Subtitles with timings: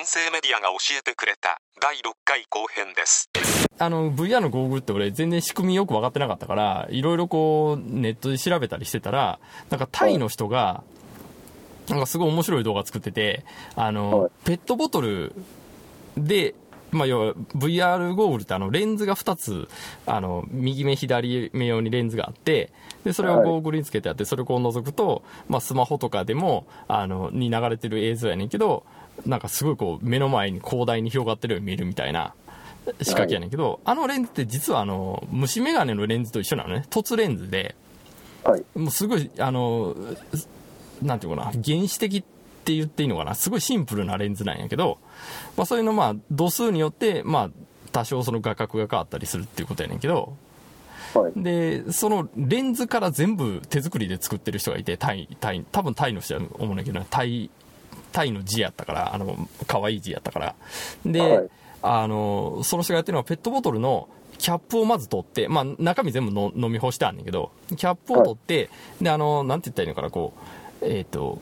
[0.00, 1.60] 音声メディアが教えてくれた。
[1.78, 3.28] 第6回後編です。
[3.78, 9.38] あの、VR のゴーグルって俺全然仕組みよく分かってなかったから、いろいろこう、ネットで調べたりしてたら、
[9.68, 10.82] なんかタイの人が、
[11.90, 13.44] なんかすごい面白い動画作ってて、
[13.76, 14.30] あの、はい。
[14.46, 15.34] ペットボトル
[16.16, 16.54] で、
[16.92, 19.68] まあ、要は VR ゴーグルってあのレンズが2つ、
[20.06, 22.72] あの、右目左目用にレンズがあって、
[23.04, 23.44] で、それをはい。
[23.44, 28.86] ゴーグルにつけてあって、それをこう覗くと、まあ、スマホとかでも、あの、に流れてる映像やねんけど、
[29.26, 32.34] なんかすごいこう、目の前に広大に広がってるように見えるみたいな
[33.00, 36.86] 仕掛けやねんけど、あのレンズって実はあの、虫眼鏡のレンズと一緒なのね。
[36.90, 37.74] 凸レンズで、
[38.44, 38.64] はい。
[38.74, 39.94] もうすごい、あの、
[41.02, 42.22] なんていうかな、原始的っ
[42.64, 44.98] て言っていいのかな、すごいシンプルなレンズなんやけど、
[45.56, 47.50] まあそういうのまあ、度数によって、まあ、
[47.92, 50.36] 多少その画角が変わったりするっていうことやねんけど、
[51.14, 51.32] はい。
[51.36, 57.50] で、そのレンズから全部手作りで作ってる人がいて、タイ、タイ、多分タイの人や思うんだけど、タイ、
[58.12, 60.54] タイの字やったから、あの、可愛い字やったから。
[61.04, 61.50] で、はい。
[61.82, 64.08] あの、その人がやってるのはペットボトルの
[64.38, 70.32] キャップをまず取って、まあ中身全部の飲み干してあんねんけど、キャップを取って、で、あの、なんて言ったらいいのかな、こ
[70.82, 71.40] う、えっ、と、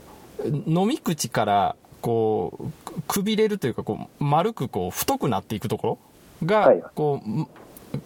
[0.67, 5.99] 飲み口から、こう、くくびれるというか、こう、丸くこう、太くなっていくところ
[6.45, 6.83] が、はい。
[6.95, 7.99] こう、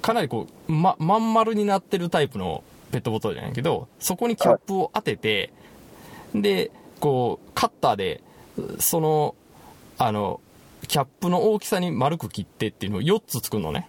[0.00, 5.52] かなりこう、ま、まん丸になってるタイプのペットボトルじゃないけど、そこにキャップを当てて、
[6.34, 6.70] で、
[7.02, 8.22] こう、カッターで、
[8.78, 9.34] その、
[9.98, 10.40] あの、
[10.86, 13.88] キャップの大きさに丸く切ってっていうのを4つ作るのね。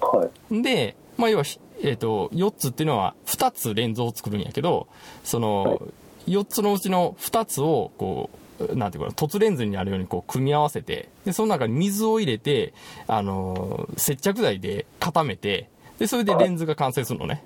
[0.00, 0.62] はい。
[0.62, 4.88] で、まあ、要はひ、えっ、と、4つっていうのは2つレンズを作るんやけど、
[5.24, 5.82] その、
[6.26, 12.72] 4つのうちの2つを、こう、なんていうかな、凸レンズになるようにこう組み合わせて、で、その中に水を入れて、
[13.08, 15.68] あのー接着剤で固めて、
[15.98, 17.44] で、それでレンズが完成するのね。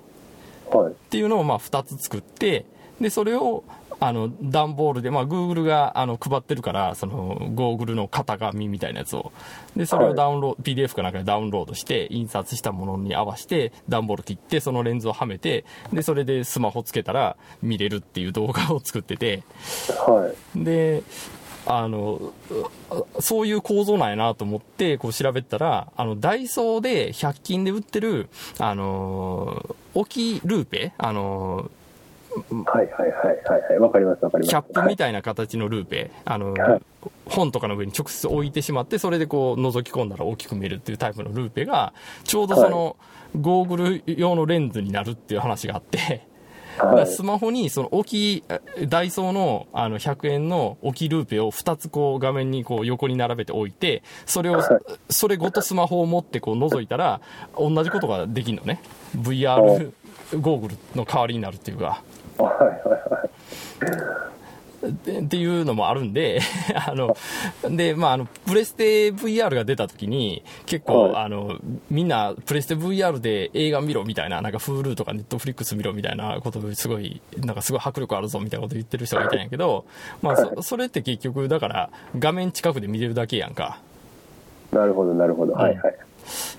[0.71, 0.93] はい。
[0.93, 2.65] っていうのをまあ2つ作って、
[3.01, 3.63] で、それを、
[4.05, 9.31] あの、段ボールで、まあ、Google が、あの、配ってるから、その、ゴーグルの型紙みたいなやつを。
[9.77, 15.63] で、それをダウンロード、PDF かなんかでダウンロードして、印刷したものに合わせて、段ボール切って、そのレンズをはめて、
[15.93, 19.43] で、それでスマホつけたら見れるっていう動画を作ってて、
[20.05, 20.63] はい。
[20.65, 21.03] で、
[21.65, 28.27] あの、うそういう構造なんやなと思って、こう調べたら、あの、ダイソーで100均で売ってる、
[28.59, 31.71] あの、置きルーペあの、
[32.65, 33.79] はいはいはいはいはい。
[33.79, 34.49] わかりますわかります。
[34.49, 36.81] キャップみたいな形のルーペ、あの、はい
[37.25, 42.95] 本とかの上に直接置いてしまって、それでこう覗き込んだら大きく見えるっていうタイプのルーペが、ちょうどその、
[43.39, 46.27] ゴーグル用のレンズになるっていう話があって、
[46.77, 47.07] はい。
[47.07, 48.43] スマホにその大きい、
[48.77, 54.69] えダイソーのあの100円の置きルーペを2つこう画面にこう横に並べて置いて、それをはい、
[55.09, 57.21] それごとスマホを持ってこう覗いたら、
[57.57, 58.81] 同じことができるのね。
[59.15, 59.91] VR
[60.39, 62.01] ゴーグルの代わりになるっていうか。
[62.37, 63.29] はいはいはい。
[65.05, 66.41] でっていうのもあるんで、
[66.75, 67.15] あの、
[67.69, 71.57] で、まあ、あの、プレステ VR が出た時に、結構、はいあの、
[71.89, 79.85] みんな、プレステ VR で映画見ろみたいな、なんか Hulu とか Netflix 見ろみたいなことをすごい、なんかすごい迫力あるぞみたいなこと言ってる人がいたんやけど、
[80.21, 81.89] まあ、そそれって結局、だから、
[82.19, 83.79] 画面近くで見れるだけやんか。
[84.71, 85.53] なるほどなるほど。
[85.53, 85.95] はいはい。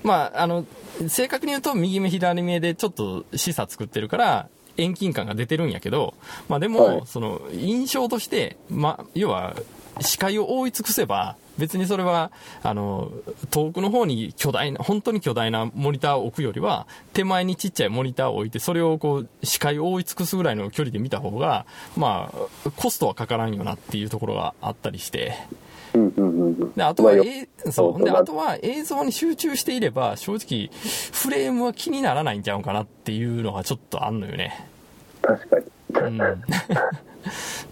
[0.02, 0.64] まあ、あの、
[1.08, 6.14] 正確に言うと、右目左目でちょっと示唆作ってるから、遠近感が出てるんやけど、
[6.48, 9.54] まあでも、はいその、印象として、まあ、要は、
[10.00, 13.12] 視界を覆い尽くせば、別にそれは、あの、
[13.50, 25.36] 遠くの方に巨大な、本当に巨大なモニターを置くよりは、手前にちっちゃいモニターを置いて、それをこう、視界を覆い尽くすぐらいの距離で見た方が、まあ、コストはかからんよなっていうところがあったりして。
[26.76, 28.04] で、あとは、えそう。
[28.04, 30.70] で、あとは映像に集中していれば、正直、
[31.12, 34.68] フレームは気にならないんちゃうかなっていうのがちょっとあんのよね。
[35.22, 35.66] 確かに。
[35.90, 36.18] うん。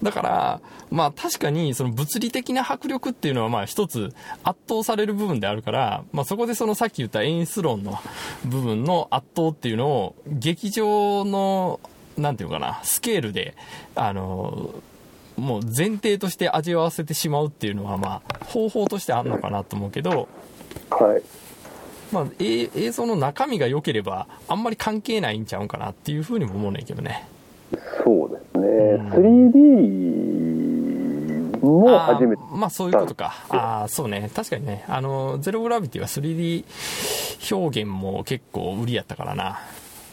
[0.03, 0.61] だから、
[0.91, 7.99] まあ確かにその物理的な迫力っていうのはまあ一つ圧倒される部分であるから、まあそこでそのさっき言った演出論の
[8.45, 11.81] 部分の圧倒っていうのを劇場の、
[12.17, 13.55] なんていうのかな、スケールで、
[13.95, 14.71] あの、
[15.37, 20.29] もう前提として味わわせてしまうっていうのはまあ方法としてあるのかなと思うけど、
[20.91, 21.23] はい。
[22.13, 27.27] まあ、え映像の中身が良ければあんまり関係ないんちゃうんかなっていうふうにも思うねんけどね。
[28.05, 28.67] そうですね。
[28.99, 32.43] ん 3D も初めて。
[32.53, 33.33] まあそういうことか。
[33.49, 34.31] ああ、そうね。
[34.35, 34.85] 確かにね。
[34.89, 36.65] あの、ゼログラビティは 3D
[37.57, 39.61] 表現も結構売りやったからな。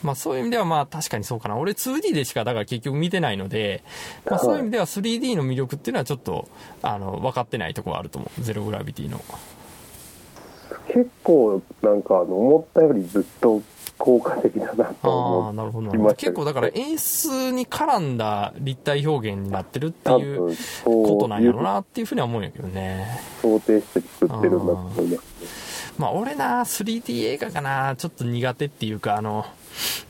[0.04, 1.58] まあそういう意味ではまあ確かにそうかな。
[1.58, 3.84] 俺 2D でしかだから結局見てないので、
[4.26, 6.48] まあそういう意味では 3D の魅力っていうのはちょっと、
[6.82, 8.42] あの、分かってないところあると思う。
[8.42, 9.22] ゼログラビティの。
[10.88, 13.62] 結構なんかあの思ったよりずっと
[13.98, 25.94] 効果的だなとあなるほどないました結構だから演出に絡んだ立体表現になってるって多いうことなんやろいうなっていうふうには思うんやけどね想定して作ってるんだと思います。
[26.00, 29.46] まあ俺な 3D 映画かなちょっと苦手っていうかあの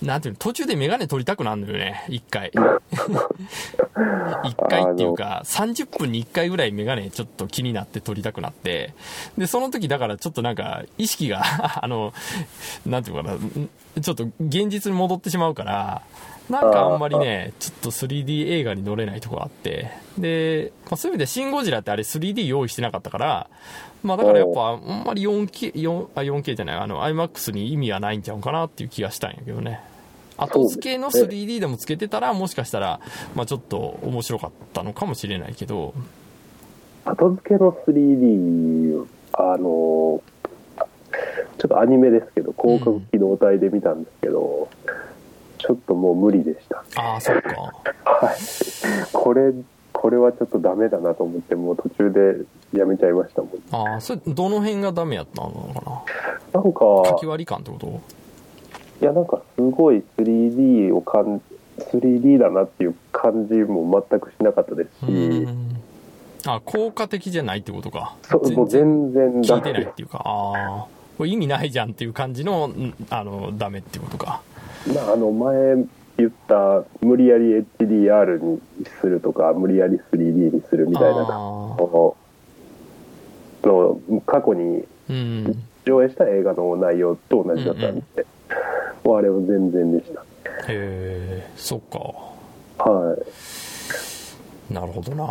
[0.01, 2.51] なんていうの途中でメガネ撮りたくなるのよね一回。
[4.43, 8.93] 一回っていうか30分に1回ぐらいメガネちょっと気になって撮りたくなって。
[9.37, 11.43] でその時だからちょっとなんか意識が
[11.83, 12.13] あの
[12.85, 16.01] なんていうのかなちょっと現実に戻ってしまうから
[16.49, 23.49] なんかあんまりね、ちょっと 3D 映画に乗れないとこがあって、で、まあ、そういう意味でシン・ゴジラってあれ 3D 用意してなかったから、
[24.03, 29.81] まあだからやっぱあんまり 4K、4あ 4K じゃない、あの IMAX に意味はないんちゃうかなっていう気がしたんやけどね。
[30.37, 33.01] 後付けのそうです 3D でもつけてたら、もしかしたら、
[33.35, 35.93] まあちょっと面白かったのかもしれないけど、
[37.05, 40.21] 後付けの 3D、あの、
[41.57, 44.69] ちょっとアニメですけど、広角機動隊で見たんですけど、
[45.57, 46.83] ちょっともう無理でした。
[46.95, 47.73] ああ、そっか。
[48.05, 48.37] はい。
[49.11, 49.51] これ、
[50.01, 53.51] これはちょっとダメだなと思って、もう途中でやめちゃいましたもん。
[53.91, 55.81] ああ、それ、どの辺がダメやったのか
[56.53, 56.61] な？
[56.61, 58.01] なんか、書き割り感ってこと？
[59.01, 61.41] いや、なんかすごい 3D をかん、
[61.79, 65.47] 3D だなっていう感じも全くしなかったですうし。
[66.45, 68.15] あ、効果的じゃないってことか。
[68.23, 70.87] そうもう全然聞いてないっていうか、ああ、
[71.17, 74.41] これ意味ないじゃんっていう感じの、んあの、ダメってことか。
[74.95, 75.75] まあ、あの前
[76.19, 78.61] 言った無理やり HDR に
[79.01, 82.15] するとか無理やり 3D にするみたいなあの
[83.63, 84.85] の過去に。
[85.85, 88.03] 上映した映画の内容と同じだったんで、
[89.03, 90.21] もうあれは全然でした。
[90.21, 90.25] へ
[90.67, 91.99] え、そっか。
[92.83, 93.17] は
[94.69, 94.73] い。
[94.73, 95.25] なるほどな。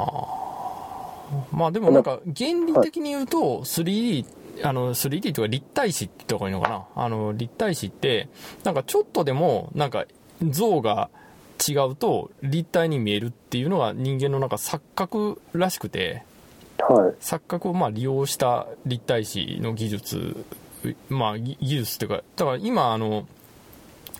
[1.52, 4.24] まあでもなんか原理的に言うと 3D、
[4.64, 6.86] あの 3D とか立体視って言った方がいいのかな。
[6.96, 8.28] あの立体視って
[8.64, 10.06] なんかちょっとでもなんか
[10.42, 11.10] 像が
[11.68, 16.22] 違うと立体に見えるっていうのが人間のなんか錯覚らしくて
[16.78, 17.14] はい。
[17.20, 20.44] 錯覚をまあ利用した立体視の技術
[21.08, 23.26] まあぎ技術っていうかだから今あの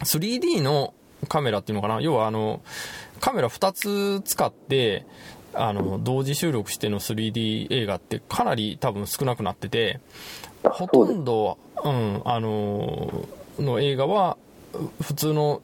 [0.00, 0.94] 3D の
[1.28, 2.00] カメラっていうのかな？
[2.00, 2.60] 要はあの
[3.20, 5.06] カメラ2つ使って
[5.54, 10.00] あの同時収録しての 3D 映画ってかなり多分少なくなってて
[10.64, 13.28] あほとんどうんあの
[13.58, 14.36] の映画は
[15.00, 15.62] 普通の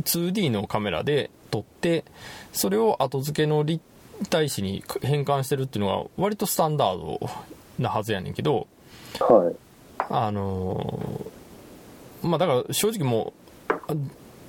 [0.00, 2.04] 2D のカメラで撮って
[2.52, 3.82] それを後付けの立
[4.28, 7.20] 体視に変換してるっていうのが割とスタンダード
[7.78, 8.66] なはずやねんけど
[9.20, 9.56] はい。
[10.08, 11.26] あの
[12.22, 13.32] まあだから正直も
[13.68, 13.94] うあ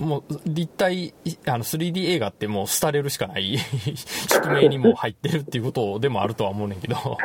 [0.04, 1.14] もう立体
[1.46, 3.58] あの 3D 映画ってもう廃れるしかない
[4.28, 7.18] 宿命にも入ってるっていうことでもあるとは思うねんけど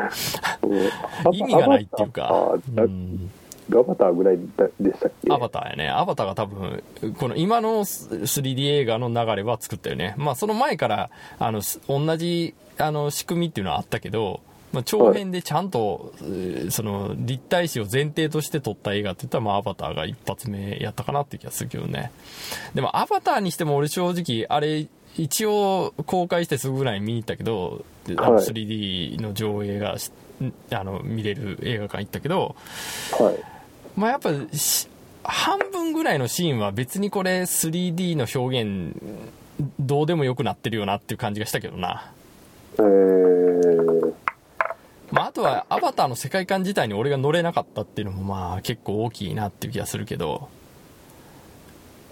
[1.33, 3.31] 意味がないっていうか、あうん
[3.69, 4.45] ガバターぐらいで
[4.93, 5.33] したっけ？
[5.33, 5.89] アバターやね。
[5.89, 6.83] アバターが多分、
[7.19, 10.15] この今の 3D 映画の流れは作ったよね。
[10.17, 14.41] まあその前から、あの、す同じ、あの、仕組みっていうのはあったけど、
[14.73, 22.13] まあ長編でちゃんと、えーその、立体視を前提として撮った映画って言ったら、まあアバターが一発目やったかなって気がするけどね。
[22.75, 24.87] でもアバターにしても俺正直、あれ、
[25.17, 30.13] 一応公開してすぐぐらいに見に行ったけど、はい 3D の上映がし、
[30.71, 32.55] あの、見れる映画館行ったけど、
[33.19, 33.56] はい
[33.97, 34.89] まあやっぱし
[35.25, 38.95] 半分ぐらいのシーンは別にこれ 3D の表現
[39.81, 42.13] どうでもよくなってるよなっていう感じがしたけどな。
[42.79, 44.15] えー、
[45.11, 50.49] まああとはアバターの世界観自体に俺が乗れなかったっていうのもまあ結構大きいなっていう気がするけど。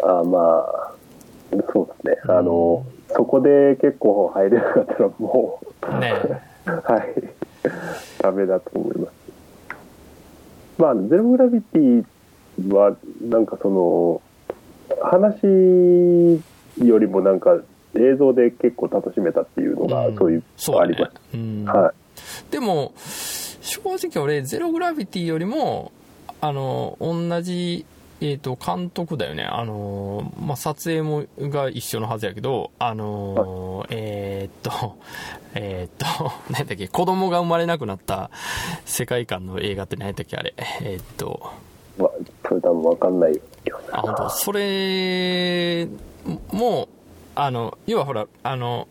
[0.03, 0.95] あまあ
[1.73, 2.35] そうですね。
[2.35, 6.13] あの、そこで結構入れなかったらもうね
[6.67, 7.45] はい。
[8.19, 9.24] ダメだと思います
[10.79, 12.05] まあゼログラビティ
[12.69, 14.23] はなんかその
[15.03, 15.45] 話
[16.79, 17.59] よりもなんか
[17.95, 20.17] 映像で結構楽しめたっていうのが、うん。
[20.17, 20.43] そういう
[20.81, 21.11] ありまし。
[21.35, 21.65] うん。
[21.65, 21.95] た、はい。
[22.51, 25.93] でも正直俺ゼログラビティよりも
[26.41, 27.87] あの同じ
[28.21, 34.97] えー、と監督だよね、あのーまあ、撮影もが一緒のはずやけど、あのーえーっと、
[35.55, 38.31] えーっと、 何だっけ、子供が生まれなくなった
[38.85, 41.51] 世界観の映画って何だっけ、あれ、えーっと、
[41.99, 42.11] まあ、
[42.49, 43.41] それ多分分かんないよ。
[43.93, 44.31] あ、本当。
[44.31, 45.89] それ
[46.53, 46.89] も、
[47.35, 48.89] あの、要はほら、あの、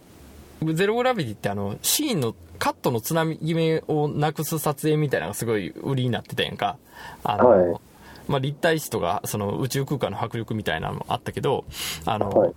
[0.74, 6.78] ゼログラビティってあの、シーンのカットのつなぎ目をなくす撮影みたいなのがすごい売りになってたやんか。
[7.24, 7.82] あの、はい
[8.28, 11.66] まあ、立体視とか、その宇宙空間の迫力みたいなのもあったけど、
[12.06, 12.54] あの、はい。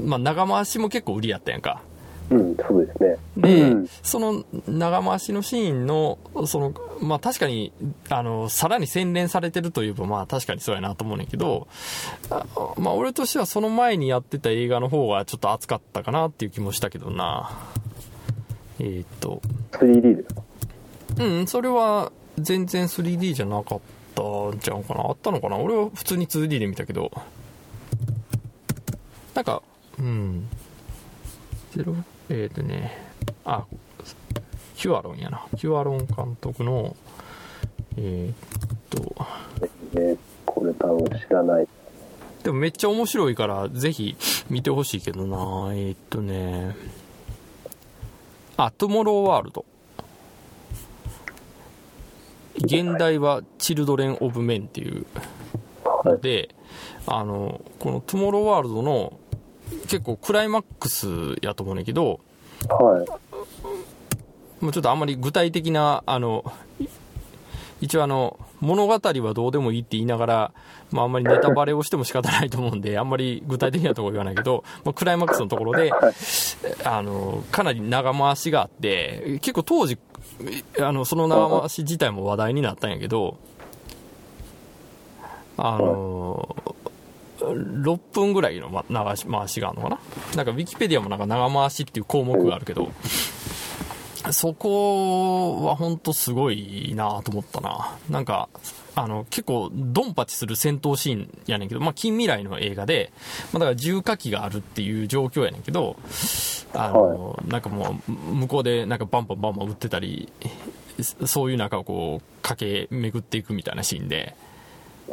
[0.00, 1.82] まあ、長回しも結構売りやったやんか。
[2.30, 3.16] うんそうですね。
[3.38, 3.88] で、うん。
[4.02, 7.72] その長回しのシーンの、その、まあ確かに、
[8.10, 11.68] あの、さらに洗練されてるといえば、まあ確かにそうやなと思うねんけど、
[12.28, 12.44] あ
[12.76, 17.50] まあ俺としてはその前にやってた映画の方がちょっと熱かったかなっていう気もしたけどな。
[18.78, 19.40] えーっと、
[19.72, 20.42] 3D ですか？
[21.18, 23.84] うん、それは全然 3D じゃなかった
[24.54, 25.02] んちゃうかな。
[25.02, 27.10] あったのかな俺は普通に 2D で見たけど。
[29.34, 29.62] なんか、
[29.98, 30.48] うん。
[31.74, 31.94] ゼロ、
[32.28, 32.96] えっ、とね、
[33.44, 33.64] あ、
[34.76, 35.46] キュアロンやな。
[35.56, 36.96] キュアロン監督の、
[37.96, 38.36] えーっ
[38.90, 39.00] と、
[39.98, 41.68] ねこれ多分知らない。
[42.42, 44.16] でもめっちゃ面白いから、ぜひ
[44.48, 45.36] 見てほしいけどな。
[45.74, 46.76] えーっとね、
[48.56, 49.64] あ、トゥモローワールド。
[52.58, 55.06] 現代はチルドレン・オブ・メンっていう
[55.84, 56.08] はい。
[56.08, 56.54] ので、
[57.06, 59.18] あの、このトゥモローワールドの
[59.88, 62.20] 結構クライマックスやと思うねんけど、
[62.68, 64.64] はい。
[64.64, 66.44] もうちょっとあんまり具体的な、あの、
[66.80, 66.86] い
[67.80, 70.52] 一応あの、物語はどうでもいいって言いながら、
[70.90, 75.92] まああんまりネタバレをしても仕方ないと思うんで、あんまり具体的なところ言わないけど、まあ、クライマックスのところで、
[76.84, 79.96] あの、かなり長回しがあって、結構当時、
[80.80, 83.36] あの、その長回し自体も話題になったんやけど、
[85.56, 86.56] あの、
[87.40, 89.98] 6分ぐらいのま長し回しがあるのかな？
[90.36, 92.88] なんかウィキペディアもなんか長回しっていう項目があるけど、
[94.30, 97.96] そこは本当すごいなと思ったな。
[98.10, 98.48] なんか、
[99.00, 103.12] あの、結構ドンパチする戦闘シーンやねんけど、まあ近未来の映画で、
[103.52, 105.96] まあだから重火器があるっていう状況やねんけど、
[106.74, 110.32] あの、なんかもう向こうでなんかバンバンバンバン撃ってたり、
[111.26, 114.34] そういう中をこう駆け巡っていくみたいなシーンで、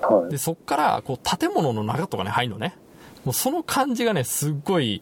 [0.01, 0.31] はい。
[0.31, 2.75] で、そっから、こう、建物の中とかに入るのね。
[3.23, 5.01] もうその感じがね、すっごい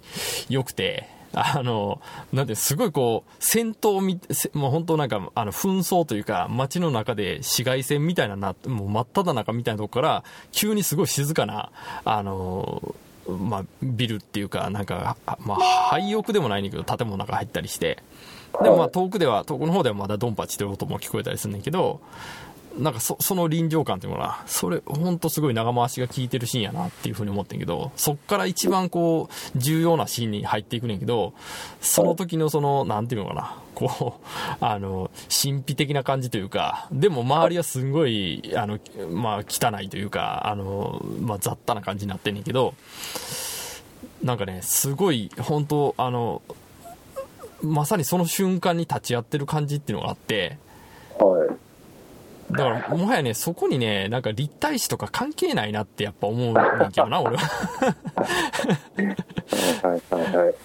[0.50, 2.00] 良くて、あの、
[2.32, 4.20] なんて、すごいこう、戦闘み、
[4.54, 11.72] もう本当なんか、あの、紛争というか、街の中で市街戦みたいなな、もう真っ只中みたいなとこから、急にすごい静かな、
[12.06, 12.96] あの、
[13.28, 15.58] まあ、ビルっていうか、なんか、まあ、
[15.90, 18.00] 廃屋でもないんだけど、建物の中入ったりして、
[18.62, 22.02] でもまあ遠くでは、遠くの方ではまだドンパチって音も聞こえたりするんだけど、
[22.78, 31.34] なんかそその臨場感っていうのかな、それ、ほんとすごい長回しが効いてるシーンやなっていうふうに思ってんけど、そっから一番こう、重要なシーンに入っていくねんけど、
[31.82, 34.28] その時のその、なんていうのかな、こう、
[34.60, 38.80] あの、神秘的な感じというか、でも周りはすんごい、あの、
[39.12, 42.74] まあ汚いというか、あの、まあ雑多な感じになってんねんけど、
[44.24, 46.42] なんかね、すごい、本当あの、
[47.62, 50.58] まさにその瞬間に立ち会ってる感じっていうのがあって、
[52.54, 57.44] だから、もはやね、そこにね、なんか立体視とか関係ないなってやっぱ思うねんけどな、 俺は。
[59.82, 60.02] はい。
[60.14, 60.36] はい。
[60.36, 60.56] はい。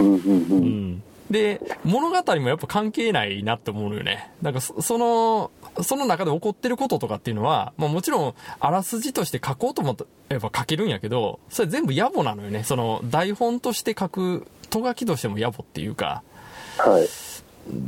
[0.00, 0.24] うんうんう。
[0.24, 1.02] うんん。
[1.30, 4.30] で、物語もやっぱ関係ないなって思うのよね。
[4.42, 5.50] なんかそ、その、
[5.82, 9.96] その中で起こってることとかっていうのは、まあもちろん、あらすじとして書こうと思
[10.28, 12.64] えば書けるんやけど、それ全部野暮なのよね。
[12.64, 16.22] その、台本として書く、と書きとしても野暮っていうか、
[16.78, 17.04] はい。
[17.04, 17.08] っ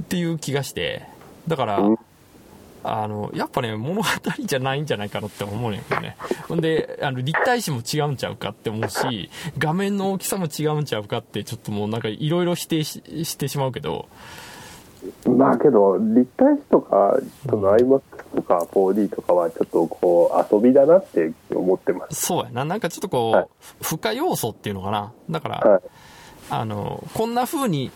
[0.08, 1.06] ていう気がして、
[1.46, 1.98] だから、うん
[2.84, 4.06] あの、やっぱね、物語
[4.38, 6.16] じゃないんじゃないかなって思うねんけどね。
[6.48, 14.08] ほんで、あの、立体視も違うんちゃうかって思うし、画面の大きさも違うんちゃうかって、ちょっともうなんかいろいろ否定ししてしまうけど、
[15.26, 18.00] まあけど、立体視とか、その IMAX
[18.36, 22.26] とか 4D とかはちょっとこう遊びだなって思ってます。
[22.26, 22.64] そうやな。
[22.64, 23.46] なんかちょっとこう、はい
[23.80, 25.12] 付加要素っていうのかな。
[25.28, 25.82] だから、はい。
[26.50, 27.90] あの、こんな風に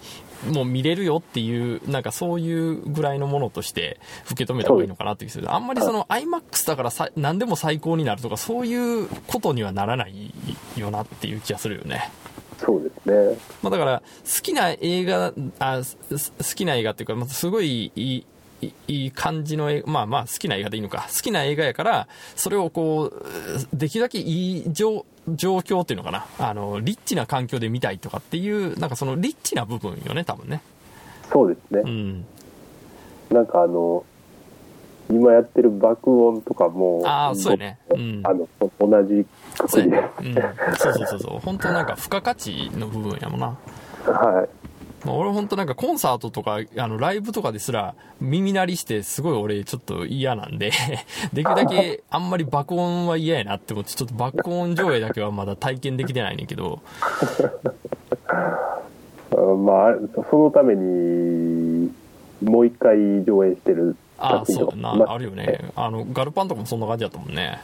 [0.47, 5.55] もう見れるよっていう、なんかそういうぐらいのものとして受け止めた方がいいのかなっていう気がする。
[5.55, 10.33] あんまりその IMAX だからさ何でも最高になるとか、そういうことにはならない
[10.77, 12.11] よなっていう気がするよね。
[12.59, 13.39] そうですね。
[13.63, 18.27] まあ、だから、好きな映画、あす好きな映画っていうか、まあすごいいい、
[18.61, 21.07] いい感じの映画、まあまあ好きな映画でいいのか。
[21.09, 23.23] 好きな映画やから、それをこう、
[23.73, 26.27] できるだけいい状状況っていうのかな。
[26.39, 30.63] あの、リッチな環境で見たいとかっていう、なんかそのリッチな部分よね、多分ね。
[31.31, 31.89] そうですねう。
[31.89, 32.25] ん。
[33.31, 34.05] なんかあの、
[35.11, 37.79] 今やってる爆音とかも、ああ、そうやね。
[37.91, 38.21] うん。
[38.25, 38.49] あの、
[38.79, 39.27] 同じ
[39.67, 40.11] そうね。
[40.21, 40.35] うん。
[40.77, 41.41] そうそうそうそう。
[41.41, 43.57] 本当なんか付加価値の部分やもんな。
[44.07, 44.68] はい。
[45.05, 50.73] まあ、俺本当なんかコンサートとか、あの、ライブとかですら、耳鳴りして、すごい俺ちょっと嫌なんで、
[51.33, 56.81] できるだけあんまり爆音は嫌やなって思って、ちょっと爆音上映だけはまだ体験できてないねんけど、
[58.21, 59.95] あ まあ、
[60.31, 61.93] そのために、
[62.43, 65.71] もう一回上映してるああ、そうだな、あるよね。
[65.77, 67.59] あの、ガルパンとかもそんな感じだったもんね。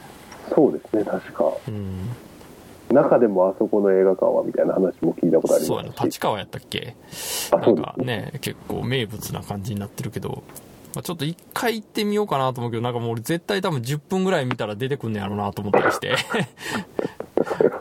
[0.55, 1.45] そうですね、確か。
[1.69, 2.11] うん。
[2.91, 6.05] 中でもあそこの映画館はみたいな話も聞いたことありそうやな。
[6.05, 6.97] 立川やったっけ？
[7.53, 10.43] あなんかね、結構名物な感じになってるけど、
[10.95, 16.15] まあ、ちょっと一回行ってみようかなと思うけど、なんかもう俺絶対多分10分ぐらい見たら出てくんねやろうなと思ったりして。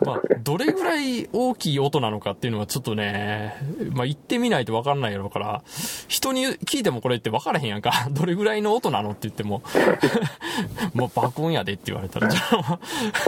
[0.04, 3.54] まあ、どれぐらい大きい音なのかっていうのはちょっとね、
[3.92, 5.62] まあ、行ってみないと分かんないやろうから、
[6.08, 7.92] 人に聞いてもこれって分からへんやんか。
[8.10, 9.62] どれぐらいの音なのって言っても、
[10.92, 12.78] もう爆音やでって言われたら、じゃあ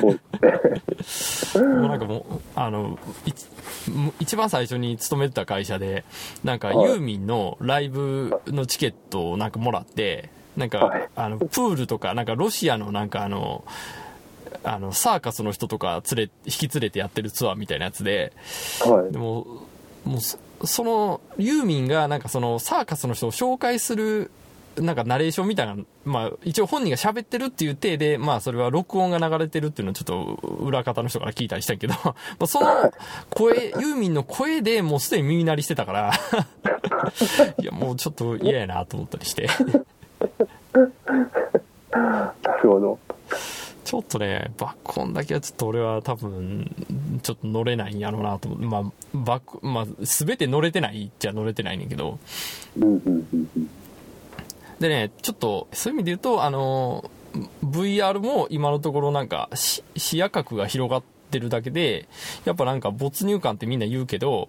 [0.00, 0.20] そう
[1.54, 3.32] もうなんかもう、あの、い
[4.20, 6.04] 一番最初に勤めてた会社で、
[6.44, 6.90] なんかはい。
[6.90, 13.64] ユーミンのライブのチケットをなんかもらって、なんかはい、あの、プールとか、なんかロシアのなんかあの、
[14.64, 18.32] あの、サーカスの人とか連れ、引き連れてやってるツアーみたいなやつで、
[18.80, 19.12] はい。
[19.12, 19.18] で。
[19.18, 19.46] も、
[20.04, 24.30] もうそ、その、ユーミンがなんかそのサーカスの人を紹介する、
[24.78, 30.24] なんかナレーションみたいな、まあ一応本人が喋ってるっていう体で、まあそれは録音が流れてるっていうのをちょっと
[30.60, 32.92] 裏方の人から聞いたりしたけど、 まあその
[33.30, 36.12] 声、ユーミンの声でもうすでに耳鳴りしてたから、
[37.58, 39.48] いやもうちょっと嫌やなと思ったりして、
[41.92, 42.98] なるほど。
[43.86, 46.74] ちょっとね、爆音だけはちょっと俺は多分、
[47.22, 52.18] ちょっと乗れないんやろうなと思って、まあ、爆、まあ、すべて乗れてないっちゃ乗れてないねんけど、
[52.76, 53.70] うんうんうんうん。
[54.80, 57.10] でね、ちょっと、そういう意味で言うと、あの、
[57.64, 62.08] VR も今のところなんか、し視野角が広がってるだけで、
[62.44, 64.48] やっぱなんか没入感ってみんな言うけど、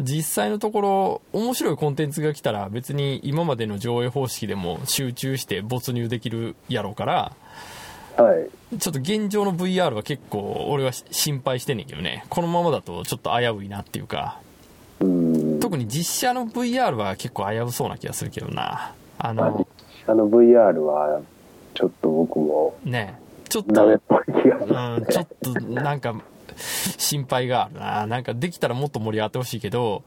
[0.00, 7.32] 実際のところ、面白いコンテンツが来たら別に今までの上映方式でも集中して没入できるやろうから、
[8.16, 8.78] はい。
[8.78, 14.40] ちょっと現状の VR は結構俺は心配してんねんけどね、このままだとちょっと危ういなっていうか、
[15.00, 15.60] うん。
[15.60, 18.94] 特に実写の VR は結構危うそうな気がするけどな。
[19.18, 19.66] あまあの、
[20.06, 21.20] あの VR は、
[21.74, 23.18] ちょっと僕もね、
[23.48, 26.14] ちょっダメっと、ぽい気がしまうん、ちょっとなんか
[26.56, 28.06] 心配があるな。
[28.06, 30.02] なんかできたらもっと盛り上がってほしいけど、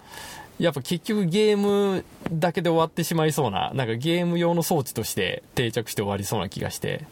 [0.59, 7.05] やっぱ結局ゲームだけで終わってしまいそうな、なんかゲーム用の装置として定着して終わりそうな気がして。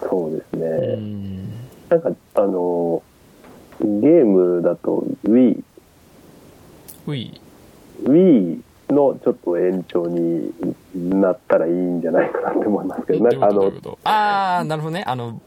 [0.00, 0.08] す。
[0.08, 0.66] そうですね。
[0.66, 1.48] うん。
[1.88, 3.02] なんか、あの、
[3.80, 5.62] ゲームだと Wii、
[7.06, 7.40] うい。
[8.02, 10.52] Wii のちょっと延長に
[10.94, 13.72] なったらいいんじゃないかなって思いますけど、なんかあの
[14.04, 15.04] あー、なるほどね。
[15.06, 15.40] あの、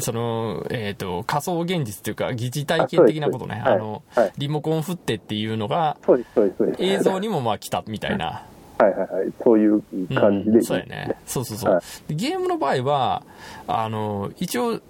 [0.00, 3.60] その、えっ、と、仮想現実っていうか、疑似体験的なことね。
[3.64, 6.82] あの、はいリモコン振ってっていうのが、そうです、そうです、そうです。
[6.82, 8.44] 映像にもまあ来たみたいな。
[8.78, 9.32] はいはいはい。
[9.42, 9.82] そういう
[10.14, 13.24] 感じでいい、うん、そうやねそうそうそう、はでゲームの場合は
[13.66, 14.80] あの一応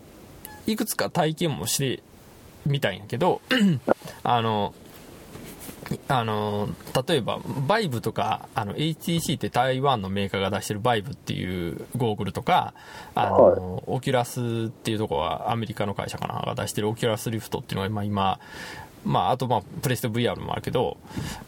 [0.66, 2.02] いくつか体験もして
[2.66, 3.40] みたいんやけど
[4.22, 4.74] あの
[6.09, 6.68] あの
[7.07, 12.74] 例えば Vive とかあの HTC って台湾のメーカーが出してる Vive っていうゴーグルとか
[13.14, 13.83] あの、はい。
[13.87, 18.40] Oculus っていうとこはアメリカの会社かなが出してる Oculus Rift っていうのがまあ今
[19.08, 20.98] まあ、あと、まあ、プレステ VR もあるけど、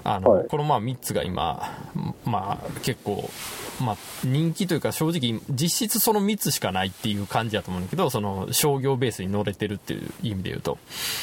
[0.02, 1.78] あの、はいこのまあ3つが今、
[2.24, 3.28] まあ、結構、
[3.84, 10.78] まあ、人気というか正直、実質その3つしかないっていう感じだと思うんだけど、その商業ベースに乗れてるっていう意味で言うと。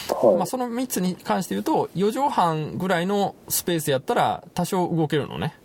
[0.10, 0.36] はい。
[0.36, 5.56] まあ、その3つに関して言うと、4畳半ぐらいのスペースやったら多少動けるのね。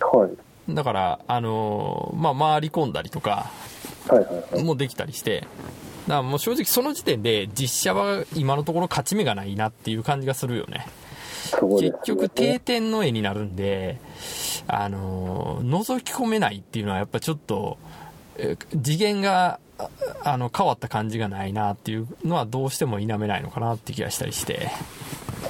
[0.00, 0.74] はい。
[0.74, 3.50] だから、あのまあ、回り込んだりとか
[4.06, 4.64] はいはいはい。
[4.64, 5.46] もできたりして、
[6.06, 10.86] だからもう正直その時点で実写は今のところ勝ち目がないなっていう感じがするよね。
[11.60, 13.98] 結局定点の絵になるんで、
[14.66, 17.78] あのー覗き込めないっていうのはやっぱちょっと、
[18.36, 19.88] え次元が、あ
[20.24, 24.70] あの、変わった感じがないなっていうのはどうしても否めないのかなって気がしたりして、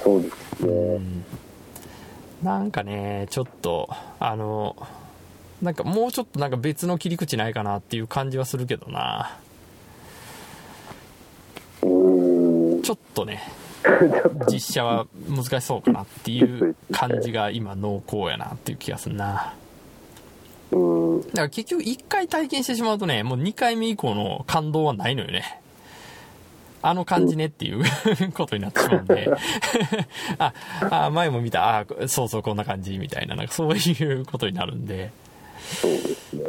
[0.02, 1.00] そうですね。
[2.42, 3.88] なんかね、ちょっと、
[4.20, 4.76] あの、
[5.62, 9.38] なんかもうちょっとなんか別の切り口ないかなっていう感じはするけどな。
[12.82, 13.42] ちょっとね、
[14.50, 19.54] 実写は難しそうかなっていう感じが今濃厚やなっていう気がするな。
[20.70, 21.20] うーん。
[21.20, 25.60] だから結局1回体験してしまうとね、もう2回目以降の感動はないのよね。
[26.80, 27.82] あの感じねっていう
[28.34, 29.30] ことになってしまうんで。
[30.38, 30.52] あ、
[30.90, 35.10] あ、前も見た、あ、そうそうこんな感じみたいな、なんかそういうことになるんで。
[35.80, 36.42] そうですね。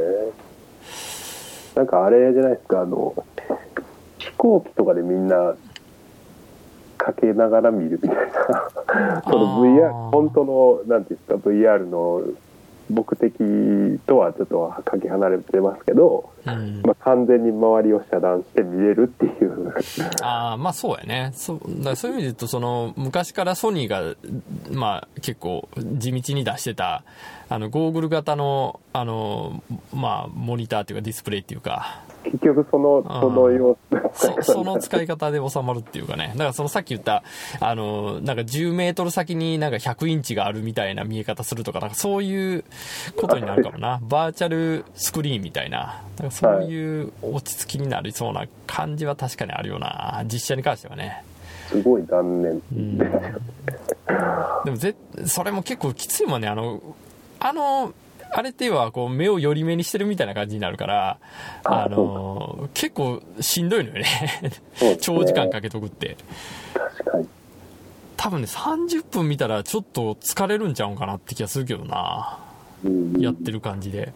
[1.75, 3.13] なんかあれじゃないですか、あの、
[4.25, 5.55] 飛行機とかでみんな、
[6.97, 12.21] かけながら見るみたいな、その VR、本当の、なんていうんですか、VR の
[12.89, 13.33] 目的
[14.05, 16.81] とはちょっとかけ離れてますけど、うん。
[16.85, 19.73] まあ、完全に周りを遮断して見れるっていう。
[20.21, 21.31] ああ、まあそうやね。
[21.33, 24.15] そう、だそういう意味で言うと、その、昔からソニーが、
[24.71, 27.03] まあ結構地道に出してた、
[27.47, 33.77] あの、ゴーグル型の、あの、まあ、モニターっていうかディスプレイっていうか、結局その、その様
[34.13, 36.31] 子そその使い方で収まるっていうかね。
[36.33, 37.23] だからそのさっき言った、
[37.59, 42.63] あの、なんか10メートル先になんか100インチがあるみたいな見え方するとか、なんかそういう
[43.15, 43.99] ことになるかもな。
[44.01, 46.01] バーチャルスクリーンみたいな。
[46.17, 50.23] なんかそういう落ち着きになりそうな感じは確かにあるよな。
[50.25, 51.23] 実写に関してはね。
[51.69, 52.61] すごい残念。
[52.73, 52.97] うん。
[52.97, 56.47] でもぜ、それも結構きついもんね。
[56.47, 56.81] あの、
[57.39, 57.93] あの、
[58.31, 61.19] あれってはこう目を寄り目にしてるみたいな感じになるから、
[61.63, 64.05] ああの、結構しんどいのよね。
[64.99, 66.17] 長時間かけとくって。
[66.73, 67.27] 確かに。
[68.17, 72.39] 多分ね、30分見たらちょっと疲れるんちゃうんかなって気がするけどな。
[72.83, 74.13] うんやってる感じで。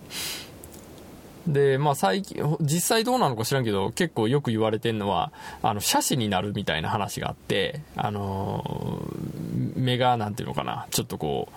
[1.48, 11.56] で、まあ最近、実際どうなのか知らんけど、結構よく言われてるのは、あの、斜視になるみたいな話があって、あのー目が、なんていうのかな、ちょっとこう、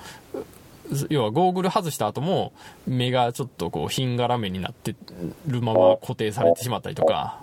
[1.10, 2.52] 要はゴーグル外した後も、
[2.86, 4.94] 目がちょっとこう、品柄目になって
[5.46, 7.40] るまま固定されてしまったりとか、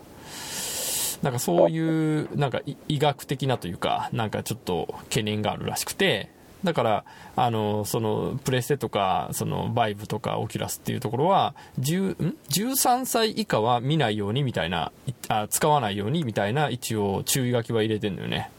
[1.21, 6.29] なんかそういう、なんかい医学的なというか、なんかちょっと懸念があるらしくて、
[6.63, 7.05] だから、
[7.38, 18.51] あの、その、プレステとか、その、バイブとか、オキュラスっていうところは、10ん？13歳以下は見ないようにみたいな、いあ使わないようにみたいな、一応注意書きは入れてんのよね。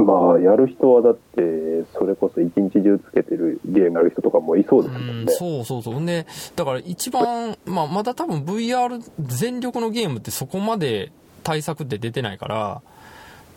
[0.00, 5.94] まあ、やる人はだって、それこそ一日中つけてるゲームやる人とかもいそうですもうん、そうそうそう。
[5.94, 12.82] ほんで、だから一番、まあ、まだ多分 VR 全力のゲームってそこまで対策って出てないから、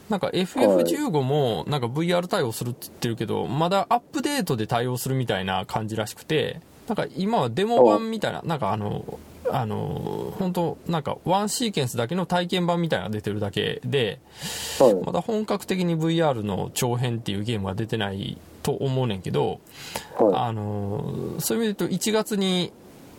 [0.09, 14.19] なんか FF15 もなんか VR 対応するって言ってるけど、まだアップデートで対応するみたいな感じらしくて、なんか今はデモ版みたいな、なんかあの、あの、本当なんかワンシーケンスだけの体験版みたいなのが出てるだけで、
[14.79, 14.95] はい。
[15.05, 19.59] まだ本格的に VR の長編っていうゲームは出てないと思うねんけど、
[20.17, 22.71] はあのーそういう意味で言うと1月に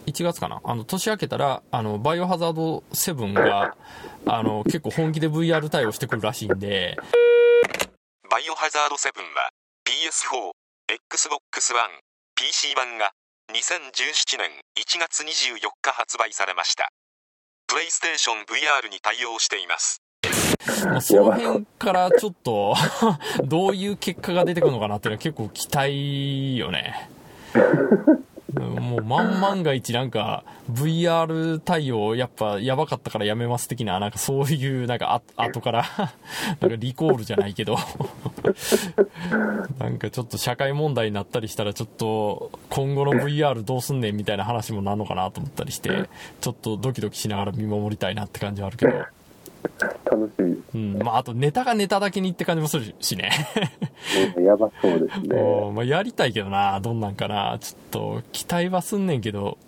[0.07, 0.61] 1月かな？
[0.65, 3.77] あの年明けたらあのバイオハザード7が
[4.27, 6.97] あの結構本気で VR 対応してくるらしいんで。
[8.31, 9.51] バイオハザード7は
[9.85, 10.51] PS4、
[10.89, 11.91] Xbox One、
[12.35, 13.13] PC 版が
[13.53, 14.49] 2017年
[14.81, 16.89] 1月24日発売されました。
[17.67, 20.01] プレイステーション VR に対応しています。
[21.07, 22.75] その辺からちょっと
[23.45, 27.11] どういう結果が出てくるのかなっていうのは結構期待よね
[28.93, 35.85] もう万万が一なんか VR 対応やっぱやばかったからやめます的ななんかそういうなんかあ後から
[36.61, 37.77] なんかリコールじゃないけど。
[39.79, 46.09] なんかちょっと社会問題になったりしたらちょっと今後の VR どうすんねんみたいな話もなんのかなと思ったりして
[46.41, 48.93] ちょっとドキドキしながら見守りたいなって感じはあるけど。
[50.05, 53.31] 楽しみでうん、まあ、あとネタがネタだけにって感じもするしね。
[54.39, 55.37] やばそうですうね。
[55.71, 57.57] んまあ、やりたいけどな、どんなんかな。
[57.61, 59.59] ちょっと、期待はすんねんけど、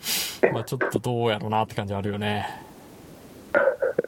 [0.53, 2.47] まあ、ちょっとどうやろうなって感じあるよね。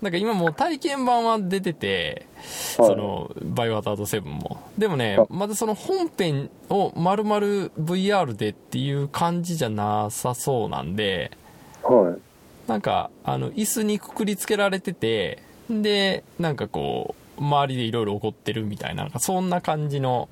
[0.02, 2.26] なんか今もう体験版は出てて、
[2.78, 4.60] はいその、バイオハザード7も。
[4.76, 11.30] でもねあ、まだその本編を丸々 VR でっていう感じじゃなさそうなんで、
[11.82, 12.20] はい。
[12.68, 20.28] なんか、あの、椅子にくくりつけられてて、で、なんかこう、周りでいろいろ起こってるみたいな、なんかそんな感じの、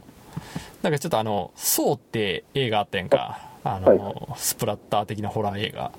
[0.83, 3.55] なんかちょっとあの、ソーって映画あったやんか。
[3.65, 5.91] あの、スプラッター的なホラー映画。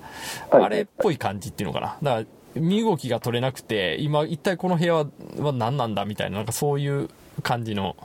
[0.50, 1.96] はいあれっぽい感じっていうのかな。
[2.02, 5.06] だから、身動きが取れなくて、今一体この部屋は
[5.38, 7.10] は何なんだみたいな、なんかそういう
[7.42, 7.96] 感じの、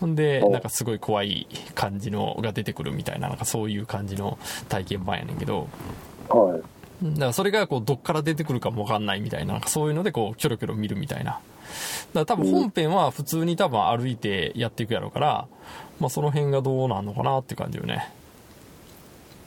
[0.00, 5.68] ほんで、おなんかすごい怖い感じのが出てくるみたいな、なんかそういう感じの体験版やねんけど、
[6.28, 6.62] はい。
[7.02, 11.32] だからそれがこうどっから出てくるかもわかんないみたいな、なんかそういうのでこうキョロキョロ見るみたいな。
[11.32, 11.40] だか
[12.14, 15.46] ら多分本編は普通に多分歩いてやっていくやろうから、
[16.00, 18.12] まあその辺がどうなんのかなって感じよね。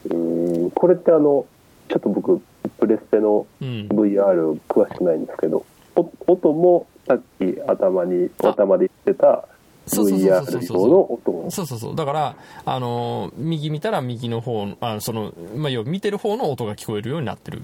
[0.05, 1.45] うーん、これってあの、
[1.89, 2.41] ちょっと僕、
[2.79, 3.87] プレステのうん。
[3.89, 9.47] VR 詳しくないんですけど、お音もさっき頭に、あ頭で言ってた
[9.87, 11.51] VR そう用の音も。
[11.51, 11.95] そうそうそう。
[11.95, 17.61] だから、あのー右見たら右の方、あその、まあ要は見てる方の音が聞こえるようになってる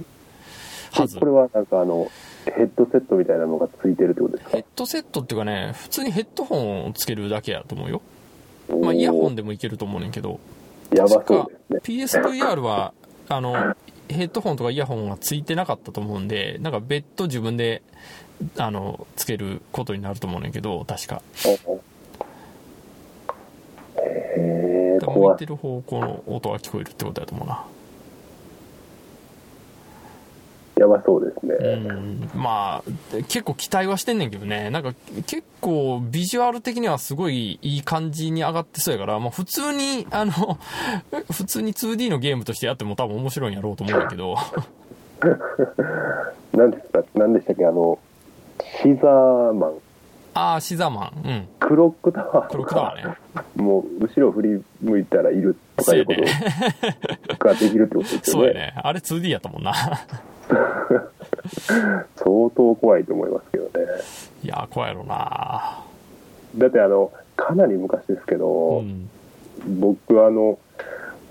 [0.92, 1.26] はずこ。
[1.26, 2.10] れはなんかあの、
[2.46, 4.58] ヘッドセットみたいなのがついてるってことですか？
[4.58, 8.02] ヘッドセットっていうかね、普通にヘッドホンをつけるだけやと思うよ。
[8.82, 10.40] まあイヤホンでもいけると思うねんけど。
[10.94, 12.04] やばそうですね。
[12.06, 12.94] PSVR は
[13.30, 13.76] あの
[14.10, 17.82] ヘッドホンとかイヤホンがついてなかったと思うんでなんか別途自分で
[18.58, 21.58] あのつけることになると思うねんけど確かへ
[24.38, 25.36] え、だから向怖い。
[25.36, 27.64] いてる方向の音が聞こえるってことだと思うな
[30.76, 31.56] やばそうですね。
[31.56, 32.92] うんまあ
[33.28, 34.94] 結構期待はしてんねんけどねなんか
[35.28, 40.32] 結構ビジュアル的にはすごいいい感じに上がってそうやから、まあ、普通にあの
[41.32, 44.36] 普通に 2D のゲームとしてやっても多分面白いんやろうと思うんだけど
[46.58, 47.98] なんですか、なんでしたっけ、あの、
[48.82, 49.74] シザーマン。
[50.34, 51.22] ああシザーマン。
[51.28, 51.48] うん。
[51.60, 53.16] クロックタワークロックタワーね。
[53.56, 56.22] もう後ろ振り向いたらいるとかいうこと
[57.48, 58.60] ができるってことです そうやよね。
[58.62, 59.74] ねあれ 2D やったもんな。
[62.16, 63.70] 相当怖いと思いますけどね。
[64.44, 65.80] いやー怖いやろな。
[66.58, 69.10] だってあの、かなり昔ですけど、うん。
[69.80, 70.58] 僕あの、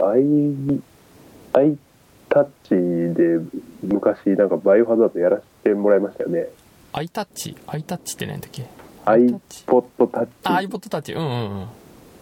[0.01, 0.81] アイ、
[1.53, 1.77] アイ
[2.29, 2.71] タッチ
[3.17, 3.39] で
[3.83, 6.49] 昔なんかバイオハザードやらせてもらいましたよね。
[6.93, 7.57] アイタッチ？
[7.67, 8.67] アイタッチって何だっけ？
[9.05, 10.31] アイタッチポッドタッチ。
[10.45, 11.67] あ iPod タッチうんうんうん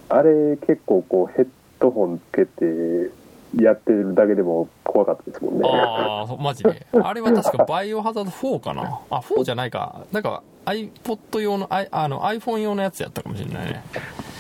[0.09, 3.11] あれ結構こうヘッドホンつけて
[3.57, 5.69] やってるだけでも怖かったですもんね。
[5.69, 13.83] ああマジで あれは確かバイオハザード4かなあ4じゃないかなんか iPod 用のああの iPhone 用のやつやったかもしれないね、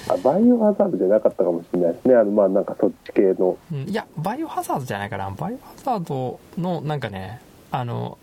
[0.09, 2.14] あバイオハザードじゃなかったかもしれないですね。
[2.14, 3.57] あの、まあなんかそっち系の。
[3.72, 8.18] うん、いやバイオハザードじゃないかなバイオハザードのなんかねあの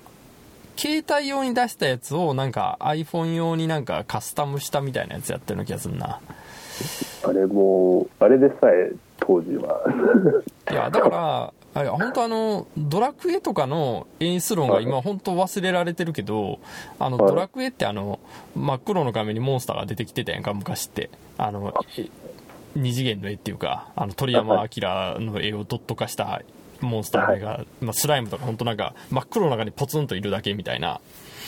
[0.77, 6.19] 携帯用に出したやつをなんか iPhone 用になんかカスタムしたみたいなやつやってるような気がするな。
[7.23, 9.81] あれもう、あれでさえ当時は。
[10.71, 16.59] いやだからあれ本当あのドラクエとかの演出論が今本当忘れられてるけど
[16.99, 17.29] あのはい。
[17.29, 18.19] ドラクエってあの
[18.55, 21.09] 真っ黒の画面にモンスターが出てきてたやんか昔って。
[21.37, 22.09] あのえ
[22.75, 24.69] 二次元の絵っていうかあの鳥山明
[25.19, 26.41] の絵をドット化した
[26.81, 30.99] モンスターの絵が、まあ、スライムとか本当なんか真っ黒の中にポツンといるだけみたいな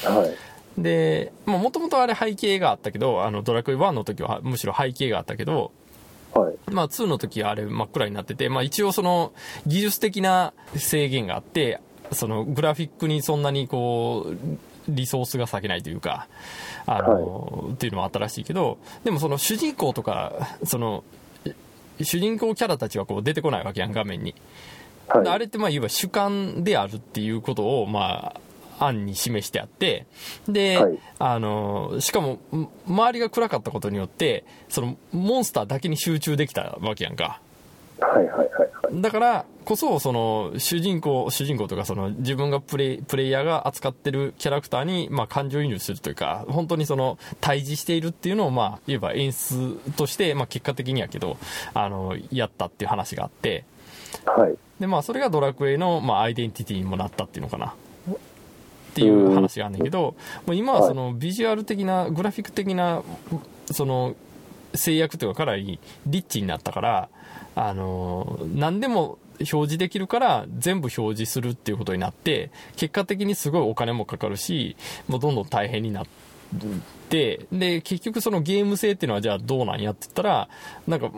[0.03, 0.81] はい。
[0.81, 5.71] でもともとあれ背景があったけどあのドラクエ1の時はむしろ背景があったけど
[6.33, 6.55] はい。
[6.71, 9.33] まあ、2の時はあれ真っ暗になってて、まあ、一応その
[9.65, 14.35] 技術的な制限があってそのグラフィックにそんなにこう
[14.87, 16.27] リソースが割けないというか
[16.85, 21.03] あの、っていうのもあったらしいけどでもその主人公とかその
[22.01, 24.35] 主人公キャラたちはこう出てこないわけやん画面に、
[25.09, 25.27] はい。
[25.27, 28.33] あれってまあ言えば主観であるっていうことをま
[28.79, 30.05] あ案に示してあって
[30.47, 37.41] で、はいあのしかもん周りが暗かったことによってそのモンスターだけに集中できたわけやんか
[37.99, 39.01] はいはいはいはい。
[39.01, 51.37] だからこそその主人公主人公とかその自分がプレイプレイヤーが扱ってるキャラクターにまあ感情移入するというか本当にその対峙しているっていうのをまあ言えば演出としてまあ結果的にやけど
[51.73, 53.65] あのやったっていう話があって
[54.25, 54.55] はい。
[54.79, 63.03] でまあそれがドラクエのまあアイデンティティにもなったっていうのかなっていう話があんねんけどもう今はそのビジュアル的なグラフィック的な
[63.71, 64.15] その
[64.73, 67.09] 制約というかかなりリッチになったから
[67.55, 74.75] あの何でも表示できるから全部表示するっていうことになって結果的にすごいお金もかかるし
[75.07, 76.05] もうどんどん大変になっ
[77.09, 80.49] てで結局そのゲーム性っていうのはじゃあどうなんやって言ったら
[80.87, 81.11] なんか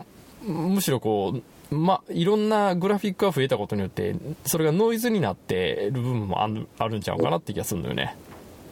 [0.44, 8.16] むしろこうま、いろんなグラフィックが増えたことによってそれがノイズになってる部分もあるあるんちゃうかなって気がするんだよね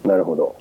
[0.05, 0.57] なるほど。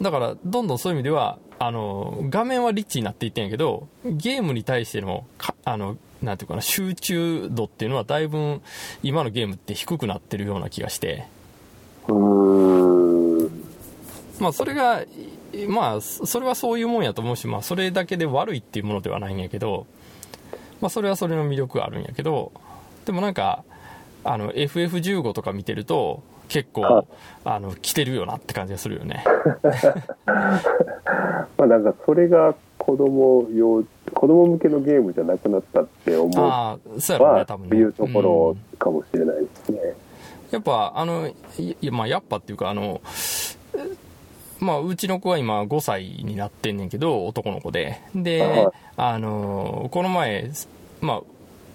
[0.00, 8.60] だからどんどんそういう意味ではあの画面はリッチになっていってんやけどゲームに対してのかあのなんていうかな集中度っていうのはだいぶ
[9.02, 11.26] 今のゲームって低くなってるような気がして
[12.06, 13.64] うーん。
[14.40, 19.86] まあそれがいまあそれはそういうもんやと思うし、まあ、それだけで悪いっていうものではないんやけど、
[20.80, 22.52] まあ、それはそれの魅力があるんやけど
[23.04, 23.64] でもなんか
[24.24, 27.04] あの FF15 とか見てると結はい。
[27.04, 27.08] 構
[27.44, 29.22] あの来てるよなって感じがするよね。
[30.26, 37.76] まあなんかそれが子供用、子供向けのゲームじゃなくなったって思うああそうやろうねは、多分ね。
[37.76, 38.22] いうとこうん。
[38.22, 39.78] ろかもしれないですね。
[40.50, 43.08] やっぱあのいいやまあやっぱっていうかあのえ
[44.60, 48.00] まあうちの子は今5歳になってんねんけど男の子で。
[48.14, 48.66] で、はい
[48.96, 50.50] あのこの前
[51.00, 51.22] まあ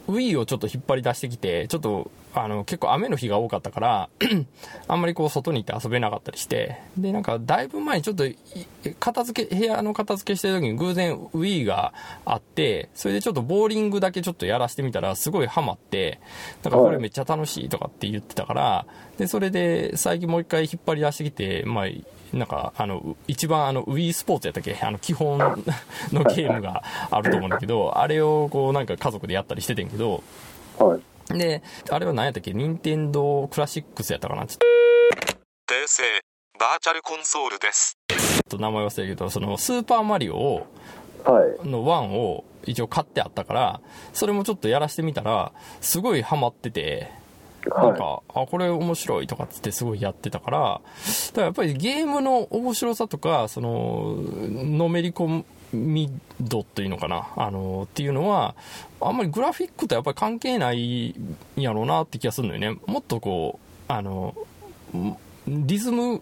[0.09, 4.09] Wii をちょっと引っ張り出してきてちょっとあの結構雨の日が多かったから
[4.87, 6.81] あんまりこう外に行って遊べなかったりして。
[6.97, 8.37] でなんかだいぶ前にちょっとい
[8.99, 11.93] 片付け部屋の片付けしてる時に偶然 Wii が
[12.25, 16.19] あってそれでちょっとボーリングだけちょっとやらせてみたらすごいハマって
[16.63, 18.85] なんかこれめっちゃ楽しいとかって言ってたから
[19.17, 21.85] でそれで最近もう一回引っ張り出してきてまあ
[22.33, 24.75] なんかあの一番あの Wii スポーツやったっけ？
[24.81, 30.23] あの基本のゲームがあると思うんだけどあれをこうなんか家族でやったりしててんけど
[30.79, 31.37] はい。
[31.37, 32.53] であれは何やったっけ？
[32.53, 34.47] 任天堂クラシックスやったかな？
[34.47, 34.57] ちょっ
[35.67, 36.03] 訂正
[36.59, 37.97] バーチャルコンソールです。
[38.49, 40.67] と名前忘れるけどそのスーパーマリオを
[41.25, 41.67] はい。
[41.67, 43.81] の1を一応買ってあったから
[44.13, 47.11] それもちょっとやらしてみたらすごいハマってて
[47.69, 50.81] なんはか、あ、これ面白いとかってすごいやってたから、だか
[51.35, 58.55] らやっぱりゲームの面白さとか、その、のめり込み度というのかな、あの、っていうのは、
[59.01, 61.15] あんまりグラフィックとやっぱり関係ない
[61.57, 62.79] んやろうなって気がするのよね。
[62.85, 64.35] もっとこう、あの、
[65.47, 66.21] リズム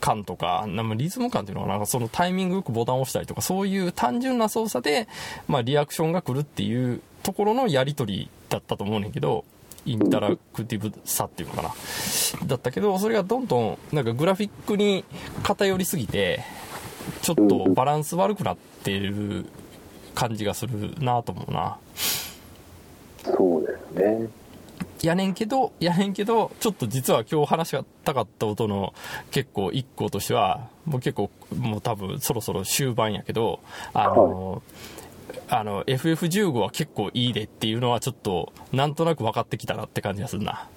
[0.00, 5.08] 感とか、なんかリズム感っていうのかな、んかそのタイミングよくボタンを押したりとか、そういう単純な操作で、
[5.48, 9.44] まあ、リアクションが来るっていうところのやり取りだったと思うねんけど、
[9.84, 11.74] インタラクティブさっていうのかな。
[12.46, 15.04] だったけど、それがどんどん、なんかグラフィックに
[15.42, 16.42] 偏りすぎて、
[17.22, 19.46] ちょっとバランス悪くなってる
[20.14, 21.76] 感じがするなと思うな。
[23.24, 24.28] そうですね。
[25.02, 28.94] やねんけど、やねんけど、ちょっと実は今日話したかった音の
[29.30, 33.60] 結構一個としては、もう結構、もう多分そろそろ終盤やけど、
[33.92, 34.62] あの、
[35.48, 40.68] あの、FF15 は結構いいでっていうのはちょっと、なんとなく分かってきたなって感じがするな。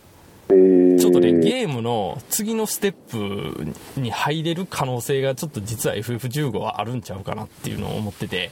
[0.50, 8.52] えー、ちょっとね、ゲームの次のステップに入れる可能性がちょっと実は FF15 はあるんちゃうかなっていうのを思ってて、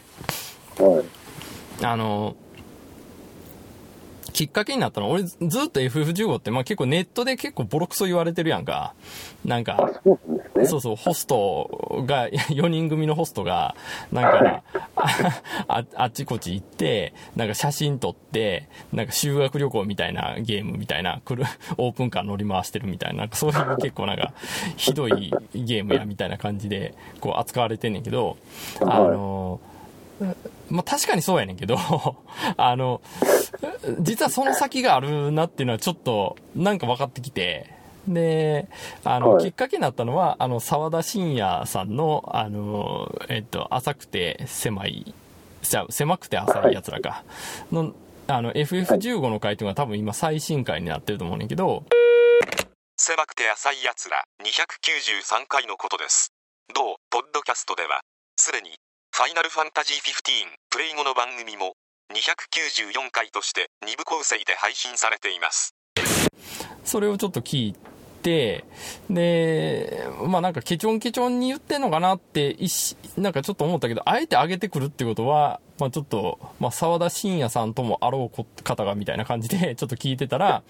[0.77, 1.85] はい。
[1.85, 2.35] あの、
[4.35, 8.93] きっかけになったのは、俺ずっと FF15 って、まあ結構ネットで結構ボロクソ言われてるやんか。
[9.45, 10.19] なんあか、、そ
[10.61, 10.65] う。
[10.65, 13.75] そうそう、ホストが、 4人組のホストが、
[14.11, 14.63] なんか、
[15.69, 21.45] あ あっちこっち行って、なんか写真撮って、なんか修学旅行みたいなゲームみたいな、来る、
[21.77, 24.33] オープンカー乗り回してるみたいな、なんかそういう結構なんか、
[24.75, 28.35] ひどいゲームやみたいな感じで、こう扱われてんねんけど、
[28.81, 29.61] あの、
[30.69, 31.77] まあ確かにそうやねんけど、
[32.57, 33.01] あの、
[33.99, 37.73] 実はその先があるなっていうのはちょっとなんか分かってきて、
[38.07, 38.67] で、
[39.03, 45.13] あの、はいきっかけになったのは、あの、沢田信也さんの、あの、えっと、浅くて狭い、
[45.61, 47.23] じゃあ狭くて浅いやつらか、
[47.71, 47.93] の、
[48.27, 51.83] あの、FF15 の回というのが多分今最新回になってると思うねんけど、
[52.97, 56.31] 狭くて浅い奴ら293回のことです。
[56.73, 58.01] 同ポッドキャストでは、
[58.37, 58.71] すでに、
[59.15, 61.71] ファイナルファンタジー15プレイ後の番組も、
[62.13, 65.73] 294回として2部構成で配信されています。
[66.83, 67.75] それをちょっと聞い
[68.25, 68.65] て、
[69.07, 72.57] で、まあなんかケチョンケチョンに言ってんのかなって
[73.17, 80.63] なんかちょっと思ったけど、あえて上げてくるってことは、まあちょっと、まあ沢田信也さんともあろうこ方がみたいな感じで ちょっと聞いてたら、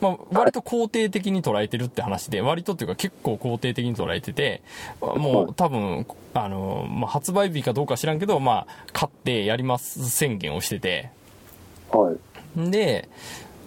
[0.00, 4.62] まあ割と肯定的に捉えてるって話で、割とっていうか結構肯定的に捉えてて、
[5.02, 11.10] もう多分、あの、まあ発売日かどうか知らんけど、まあ買ってやります宣言をしてて、
[11.90, 12.14] は
[12.56, 12.70] い。
[12.70, 13.10] で、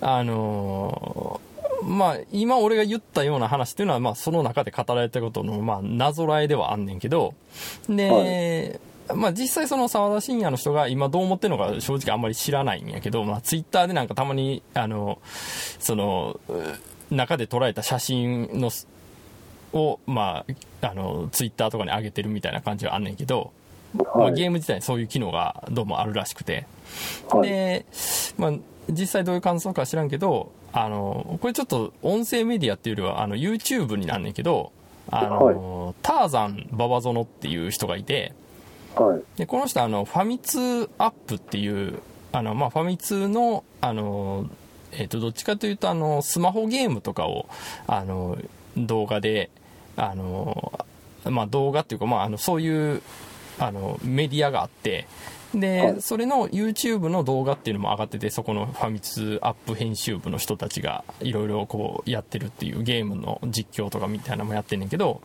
[0.02, 7.34] あのーまあ、今俺が言ったような話っていうのは、まあ、その中で語られたことの、まあ、なぞらえではあんねんけど、
[7.90, 8.80] で、
[9.14, 15.20] まあ、実際その沢田信也の人が今どう思ってるのか正直あんまり知らないんやけど、まあ、ツイッターでなんかたまに、あの、
[15.80, 16.54] その、う
[17.14, 18.72] 中で捉えた写真の、
[19.74, 20.46] を、ま
[20.82, 23.52] あ、あの、ツイッターとかに上げてるみたいな感じはあんねんけど、
[23.98, 24.34] まあ、はい。
[24.34, 26.66] ゲーム自体にそういう機能がどうもあるらしくて、
[27.30, 27.50] はい。
[27.50, 27.86] で、
[28.38, 28.52] まあ、
[28.90, 34.72] 実際どういう感想か知らんけど、あの、これちょっと音声メディアっていうよりは、あの、YouTube になんねんけど、
[35.10, 38.34] あの、ターザン・ババゾノっていう人がいて、
[38.96, 39.24] はい。
[39.38, 42.00] で、この人あの、ファミ通アップっていう、
[42.32, 44.50] あの、まあ、ファミ通の、あの、
[44.92, 47.48] えっ、と、どっちかというと、あの、スマホゲームとかを、
[47.88, 48.38] あの、
[48.78, 49.50] 動画で、
[49.96, 50.74] あの、
[51.26, 53.02] まあ、動画っていうか、まあ、あの、そういう、
[53.60, 55.08] あの、メディアがあって、
[55.54, 65.22] で、はいそれの YouTube の動画っていうのも上がってて、そこのファミ通アップ編集部の人たちがいろいろこうやってるっていうゲームの実況とかみたいなのもやってんねんけど、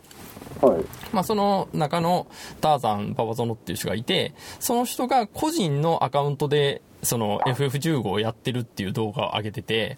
[0.61, 0.83] はい。
[1.11, 2.27] まあ、その中の
[2.61, 9.97] ターザン・ババゾノっていう人がいて、その人が個人のアカウントで、その FF15 をやってるっていう動画を上げてて、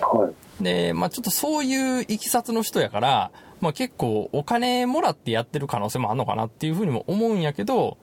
[0.00, 0.30] は
[0.60, 0.62] い。
[0.64, 3.30] で、まあ、ちょっとそういういきさつの人やから、
[3.60, 7.98] まあ、結構お金もらってやってる可能性もあるのかなっていうふうにも思うんやけど、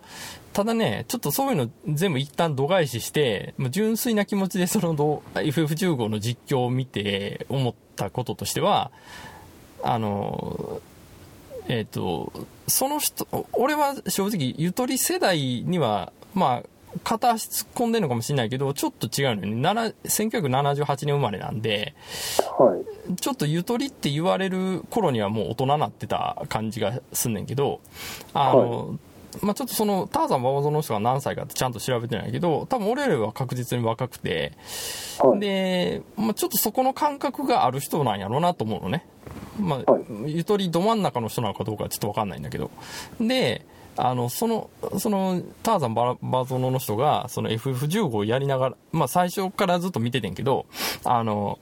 [0.54, 8.91] ただね、ちょっとそういうの全部一旦度外視して、まあ純粋な気持ちでその FF15 の実況を見て思ったこととしては、
[9.84, 10.82] あの、
[11.67, 12.32] えっ、と、
[12.67, 19.69] その人、俺は正直、ゆとり世代には、まあ、片足突っ込んでるのかもしれないけど、ちょっと違うのよね。
[19.69, 21.95] 7 1978年生まれなんで、
[22.57, 22.75] は
[23.10, 23.15] い。
[23.15, 27.79] ちょっとゆとりって言われる頃にはもう大人になってた感じがすんねんけど、
[28.33, 28.99] あの、
[29.41, 34.53] まあ、ちょっとその、ターザン・ババゾの人が何歳かってちゃんと調べてないけど、多分俺よりは確実に若くて、
[35.19, 35.39] はい。
[35.39, 39.05] で、まあ、ちょっとそこの感覚がある人なんやろうなと思うのね。
[39.60, 42.71] まあはい、ゆとりど真ん中の人なのかどうかはちょっとわかんないんだけど。
[43.19, 43.65] で、
[43.98, 44.69] あの、その、
[45.00, 50.65] その、ターザンバラバゾノの人が、その FF15 をやりながら、まあ最初からずっと見ててんけど、
[51.04, 51.60] あの、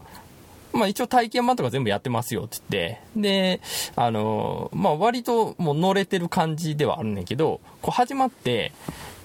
[0.74, 3.62] まあ一応体験版とか全部やってますよって言って、で、
[3.96, 8.74] あの、まあ割ともう乗れてる感じではあるんだけど、こう始まって、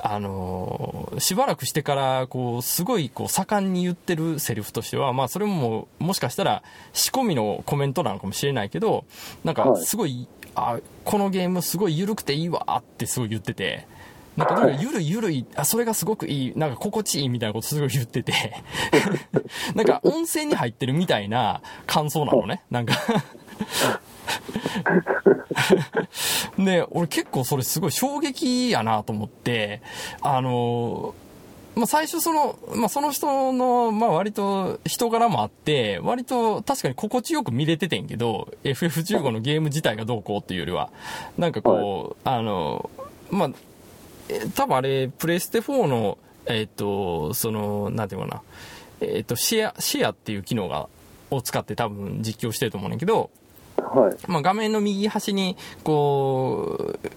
[0.02, 9.04] あのしばらくしてから、こう、すごい、こう、盛んに言ってるセリフとしては、まあ、それももしかしたら、仕込みのコメントなのかもしれないけど、
[9.44, 9.84] なんか、はい。
[9.84, 13.86] すごい、あこのゲームすごい緩くていいわってすごい言ってて。
[14.36, 18.32] なんかゆるゆるいあそれがすごくいいなんか心地いいみたいなことすごい言ってて。
[19.74, 22.62] なんか温泉に入ってるみたいな感想なのね。
[22.70, 22.94] なんか。
[26.58, 29.82] で俺結構それすごい衝撃やなと思って
[30.20, 31.14] あの
[31.76, 40.90] まあ、最初その、まあ、その人の、まあ、割と人柄もあって、割と確かに心地よく見れててんけど、FF15 のゲーム自体がどうこうっていうよりは、
[41.38, 42.90] なんかこう、あの、
[43.30, 43.50] まあ、
[44.28, 48.42] え多分あれ、プレステ4の、えっ、と、その、なんていうのか
[49.00, 50.88] な、えっ、と、シェア、シェアっていう機能が、
[51.30, 53.30] を使って多分実況してると思うねんだけど、
[53.76, 54.16] はい。
[54.26, 57.10] まあ、画面の右端に、こう、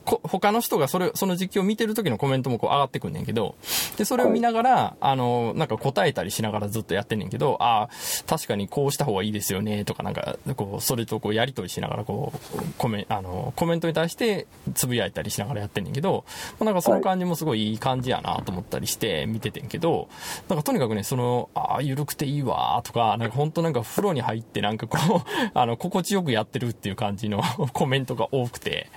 [0.00, 3.56] こ他の人がそれ、その実況を見てる時のコメントもこう上がってくんねんけど、
[3.96, 7.88] で、それを見ながら、あの、なんか答えたりしながらずっとやってんねんけど、ああ、
[8.26, 16.24] 確かにこうした方がいいですよね、とかなんか、こう、それとこうやりとりしながら、こう、コメ、あの、コメントに対してつぶやいたりしながらやってんねんけど、
[16.58, 20.08] まあなんかその感じもすごいいい感じやなと思ったりして見ててんけど、
[20.48, 25.22] なんかとにかくね、その、ああ、緩くていいわ、とか、なんか本当なんか風呂に入ってなんかこう、
[25.54, 27.42] あの、心地よくやってるっていう感じの
[27.72, 28.90] コメントが多くて、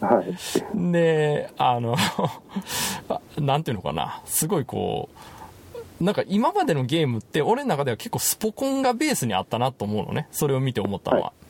[0.00, 0.34] はい。
[0.74, 1.96] で、あの、
[3.08, 5.08] あ なんていうのかな、すごいこ
[6.00, 10.28] う、なんか今までのゲームって俺の中では結構スポコンがベースにあったなと思うのね。
[10.32, 11.22] それを見て思ったのは。
[11.24, 11.44] はい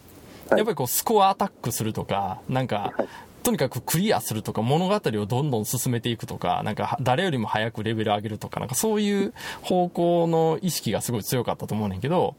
[0.50, 3.08] やっぱりこうスコアアタックするとか、なんか、はい
[3.44, 12.36] とにかくクリアするとか物語をどんどん進めていくとか、なんか誰よりも早くレベル上げるとか、なんかそういう方向の意識がすごい強かったと思うねんけど、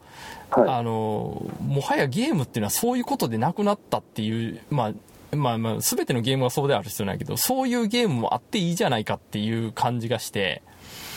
[0.50, 0.68] はい。
[0.68, 4.92] あの、もはやゲームっていうのはそういうことでなくなったっていう、まあ、
[5.36, 10.62] まあまあ、すべてのゲームがそうである必要ないけど、そういうゲームもあっていいじゃないかっていう感じがして、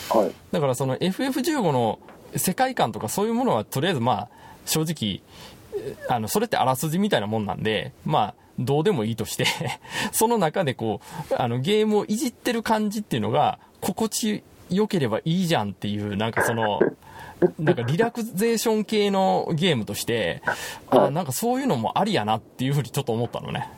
[0.10, 0.32] はい。
[0.52, 2.00] だからその FF15 の
[2.36, 4.30] 世界観とかそういうものはとりあえずまあ、
[4.66, 5.22] 正直、
[5.82, 9.46] えあの、それってあらすじみたいなもんなんで、まあ、どうでもいいとして、
[10.12, 11.02] その中でこ
[11.32, 16.80] う、あの、ゲームをいじってる感じっていうのが、心地よければいいじゃんっていう、なんかその、
[17.58, 20.42] なんかリラクゼーション系のゲームとして、
[20.90, 23.70] あなんかそういうのもありやなっていうふうにちょっと思ったのね。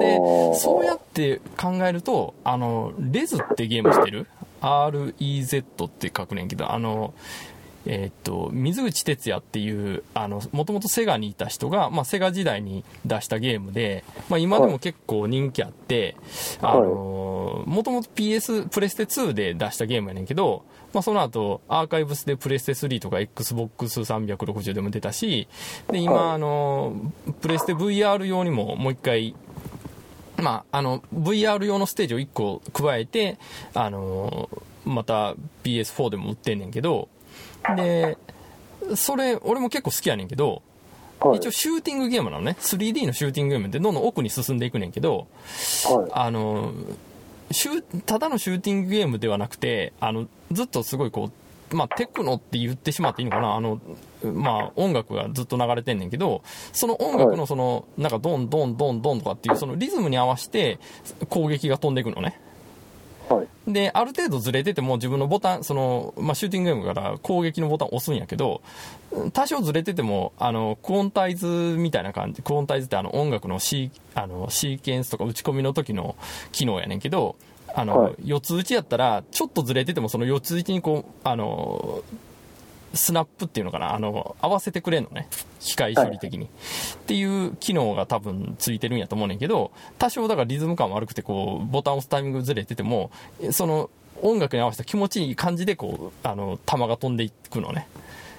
[0.00, 0.20] で、
[0.54, 4.26] そうやって考えると、あの、レズってゲームしてる
[4.60, 7.14] ?REZ って書くねんけど、あの、
[7.86, 16.16] えーっと、水口哲也っていう、あの、もともとセガにいた人が、まあ、セガ時代に出したゲームで、まあ、今でも結構人気あって、
[16.60, 25.46] あの、もともと PS、プレステ2で出したゲームやねんけど、まあ、その後、アーカイブスでプレステ3とか Xbox360 でも出たし、
[25.90, 26.34] で、今、はい。
[26.34, 29.34] あの、プレステ VR 用にももう一回、
[30.38, 33.38] まあ、あの、VR 用のステージを1個加えて、
[33.74, 34.48] あの、
[34.84, 35.34] また
[35.64, 37.08] PS4 でも売ってんねんけど、
[37.76, 38.16] で、
[38.94, 40.62] それ、俺も結構好きやねんけど、
[41.20, 41.38] はい。
[41.38, 42.56] 一応シューティングゲームなのね。
[42.60, 45.26] 3D のシューティングゲームってどんどん奥に進んでいくねんけど、
[45.84, 46.10] はい。
[46.12, 46.72] あの、
[47.50, 51.32] シューただのシューティングゲームではなくて、あの、ずっとすごいこう、
[51.72, 53.56] まあ、テクノって言ってしまっていいのかな？
[53.56, 53.80] あの、
[54.22, 56.42] まあ、音楽がずっと流れてんねんけど、
[56.72, 60.78] その音楽のその、なんかドンドンドンドンとかっていう、そのリズムに合わせて
[61.28, 62.40] 攻撃が飛んでいくのね。
[63.28, 63.72] はい。
[63.72, 68.62] で、ある程度ずれてても自分のボタン、その、まあ、シューティングゲームから攻撃のボタンを押すんやけど、
[69.32, 76.14] 多少ずれてても、あの、クオンタイズみたいな感じ、クオンタイズってあの音楽のシーあのシーケンスとか打ち込みの時の
[76.52, 77.34] 機能やねんけど、
[77.74, 82.02] あの、はい四つ打ちやったら、ちょっとずれててもその四つ打ちにこう、あの、
[82.94, 85.28] スナップっていうのかな、あの、合わせてくれんのね。
[85.60, 86.46] 機械処理的に。
[86.46, 86.48] っ
[87.06, 93.10] ていう機能が多分ついてるんやと思うねんけど、多少だからリズム感悪くて、こう、ボタンを押すタイミングずれてても、
[93.50, 93.90] その、
[94.22, 97.86] 音楽に合わせた気持ちいい感じで、こう、あの、弾が飛んでいくのね。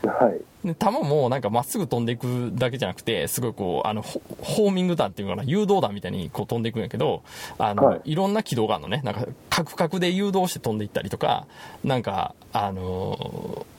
[0.03, 0.67] はい。
[0.67, 7.23] で弾もなんかまっすぐ飛んでいくだけじゃなくて、すごいこう、あの、ホホーミング弾っていうのかな、誘導弾みたいにこう飛んでいくんやけど、
[7.57, 9.01] あの、はいい、ろんな軌道があるのね。
[9.03, 11.47] なんか、カクカクで誘導して飛んでいったりとか、
[11.83, 13.77] なんか、あのー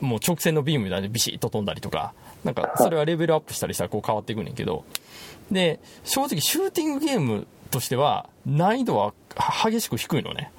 [0.00, 2.12] もう直線のビームみたいでビシッと飛んだりとか、
[2.44, 4.84] なんか、それはレベルアップしたりしたらこう変わっていくねんけど、
[5.50, 9.12] で、正直シューティングゲームとしては、難易度は
[9.64, 10.52] 激しく低いのね。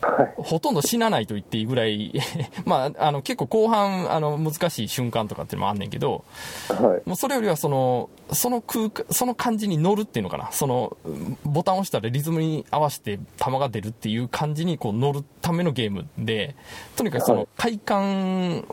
[0.00, 0.34] はい。
[0.36, 2.12] ほとんど死なないと言っていいぐらい、
[2.64, 6.24] まあ、あの、結構後半、あの、難しい瞬間とかっていうのもあんねんけど、
[6.68, 7.08] はい。
[7.08, 10.50] もうそれよりはその、その空間、その感じに乗るっていうのかな。
[10.52, 10.96] その、
[11.44, 16.54] ボタンを押したらリズムに合わせて弾が出るっていう感じにこう乗るためのゲームで、
[16.96, 18.64] とにかくそはいの快感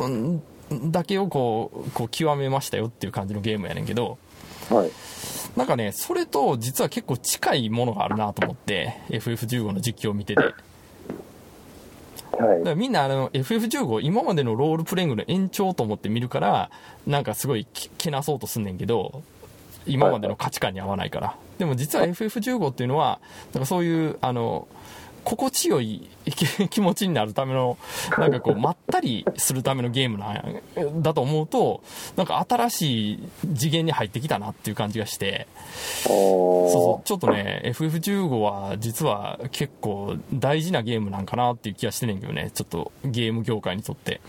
[0.00, 0.42] うん
[0.90, 4.18] だけをこう、こう極めましたよっていう感じのゲームやねんけど、
[4.70, 4.90] はい。
[5.56, 10.42] なんかね、それと実は結構近いものがあるなと思って、FF15 の実況を見てて。
[12.36, 12.62] だはい。
[12.62, 16.70] からみんなあの FF15 今までのロールプレイングの延長と思って見るから
[17.06, 19.22] なんかすごいけけなそうとすんねんけど
[19.86, 21.36] 今までの価値観に合わないから。
[21.58, 23.20] でも実は FF15 っていうのは、
[23.52, 24.66] なんかそういう、あの、
[25.24, 27.76] 心地よい気気持ちになるための、
[28.18, 30.42] なんかこう、まったりするためのゲームなんや、
[30.96, 31.82] だと思うと、
[32.16, 35.46] なんか新しい次元に入ってきたなっていう感じがして、
[36.04, 44.20] あそうそーう、ちょっとね、FF15 は実は結構大事なゲームなんかなっていう気がしてんねんけどね、ちょっとゲーム業界にとって。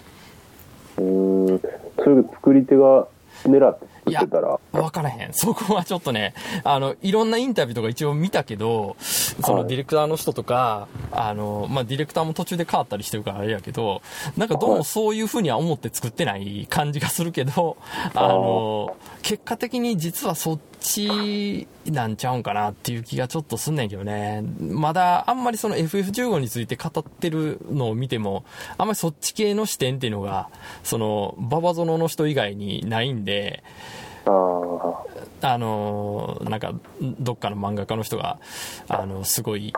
[0.97, 1.61] うーん。
[1.97, 3.07] それが作り手が
[3.45, 5.33] 狙って作ってたら、わからへん。
[5.33, 6.33] そこはちょっとね、
[6.63, 9.67] あの、いろんなインタビューとか一応見たけど、そのはい。
[9.67, 14.01] ディレクターの人とか、あの、まあ、ディレクターも途中で変わったりしてるからあれやけど、
[14.37, 17.77] なんかどうもそういう風には思って作ってない感じがするけど、
[18.13, 24.43] あの、結果的に実はそっちなんちゃうんかなっていう気がちょっとすんねんけどね。
[24.59, 28.45] まだあんまりその FF15 について語ってるのを見ても、
[28.77, 30.49] あんまりそっち系の視点っていうのが、
[30.83, 33.63] その、ババゾノの人以外にないんで、
[34.25, 38.39] あのーなんか、どっかの漫画家の人が、
[38.87, 39.73] あの、すごい、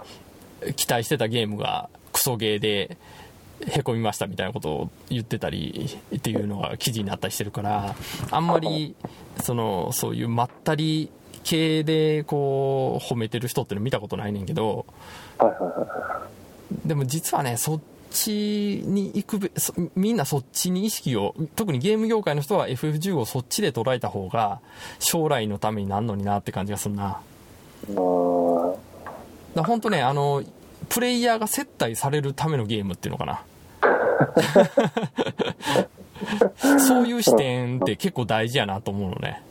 [0.75, 2.97] 期待してたゲームがクソゲーで、
[3.65, 7.95] へこみましたみたいなことを言ってたりっていうのが記事になったりしてるから、
[8.31, 8.95] あんまり、
[9.41, 11.09] その、そういうまったり
[11.43, 14.85] 系で、こう、褒めてる人っての見たことないねんけど、
[16.85, 17.79] でも実はね、そっ
[18.11, 24.59] ちに行くべ、そみんなそっちに意識を、特にゲーム業界の人は FF15 をそっちで捉えた方が、
[24.99, 27.21] 将来のためになるのになって感じがするな。
[29.55, 30.43] だ本当ね、あの、
[30.89, 33.43] プレイヤーが接待されるためのゲームっていうのかな。
[36.79, 39.41] そういう視点って結構大事やなと思うのね。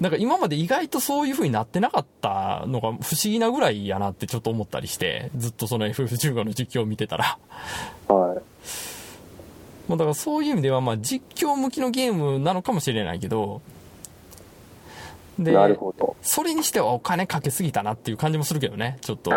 [0.00, 7.38] なんか今まで意外とそういう風になってなかったのが不思議なぐらいやなってちょっと思ったりして、ずっとその FF15 の実況を見てたら。
[8.08, 8.42] あ、はい。
[9.88, 13.62] もうだからそういう意味では、まあ実況向きのゲームなのかもしれないけど、
[15.38, 16.16] で、なるほど。
[16.22, 19.32] それにしてはお金かけすぎたなっていう感じもするけどね、ちょっと。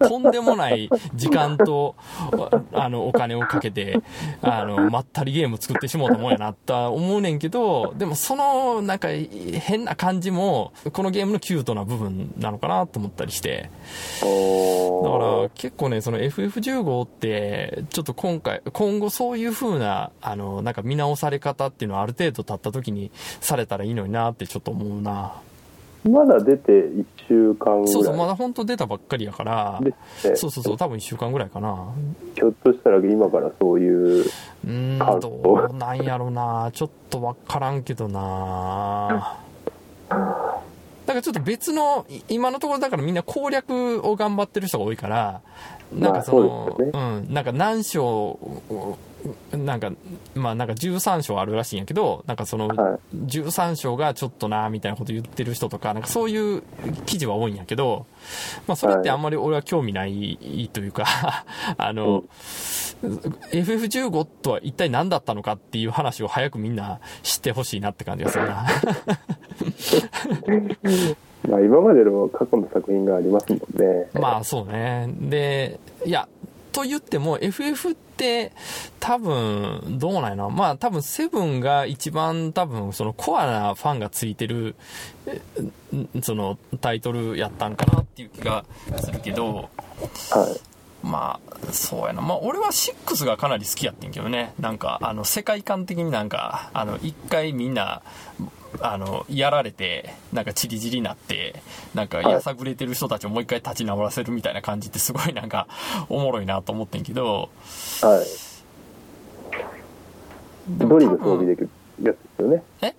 [0.08, 1.94] とんでもない時間と、
[2.72, 4.00] あの、お金をかけて、
[4.40, 13.70] あの、まったりゲーム作ってしもうたもんやなとは思うねんけど、でもその、なんか、変な感じも、このゲームのキュートな部分なのかなと思ったりして。
[14.22, 25.32] おだからー結構ね、その FF15 って、ちょっと今回、今後そういう風な、あの、なんか見直され方っていうのはある程度経った時にされたらいいのになってちょっと思うな。
[26.04, 29.80] まだ出て1週間ぐらいそうそう、まだ本当出たばっかりやから。
[30.34, 31.92] そうそうそう、多分1週間ぐらいかな。
[32.34, 36.70] ひょっとしたら今からそういう、うーん、感ど想うなんやろな。
[36.72, 39.38] ちょっとわからんけどな。
[40.08, 40.16] だ
[41.14, 45.40] からちょっと別の、い今のところだからみんな攻略を頑張ってる人が多いから、
[45.92, 48.38] なんかその、まあそうですうん、なんか何章、
[49.52, 49.92] なんか、
[50.34, 56.62] まあなんか13章あるらしいんやけど、なんかそのは13章がちょっとな、みたいなこと言ってる人とか、なんかそういう
[57.06, 58.06] 記事は多いんやけど、
[58.66, 61.04] まあそれってあんまり俺は興味ないというか、
[61.76, 62.24] あの、
[63.02, 68.66] FF15 とは一体何だったのかっていう話を早くみんな知ってほしいなって感じがするな。
[71.48, 74.08] まあ今までの過去の作品がありますもんね。
[74.20, 75.08] まあそうね。
[75.20, 76.28] で、いや、
[76.72, 78.52] と言っても FF って
[79.00, 80.48] 多分どうなんやな。
[80.48, 84.76] まあ多分セブンが一番多分そのコアなファンがついてる
[86.22, 88.64] そのタイトルやったんかなっていう気が
[89.00, 90.60] するけど、はい。
[91.02, 92.20] まあ、そうやな。
[92.20, 94.52] まあ、俺は6がかなり好きやってんけどね。
[94.58, 98.02] なんか、あの、世界観的になんか、あの、一回みんな、
[98.80, 101.62] あの、やられて、なんかチリチリになって、
[101.94, 105.66] なんか、はいやさぐれてる人たちをもう一回立ち直らせるみたいな感じってすごいなんか、
[106.08, 107.48] おもろいなと思ってんけど、
[108.02, 108.26] はい。
[110.70, 111.70] ドリル装備できる
[112.02, 112.62] やつですよね。
[112.82, 112.94] え？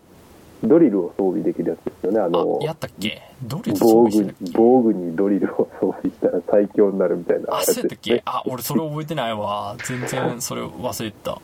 [0.62, 2.20] ドリルを装備できるやつですよね。
[2.20, 3.22] あのあ、、やったっけ？
[3.44, 4.58] ドリル装防具備してたっけ？
[4.58, 8.00] 防具にドリルを装備したら最強になるみたいなあ、そうやったっ。
[8.02, 8.22] け？
[8.26, 9.76] あ、俺それ覚えてないわ。
[9.88, 11.40] 全然それ忘れてた。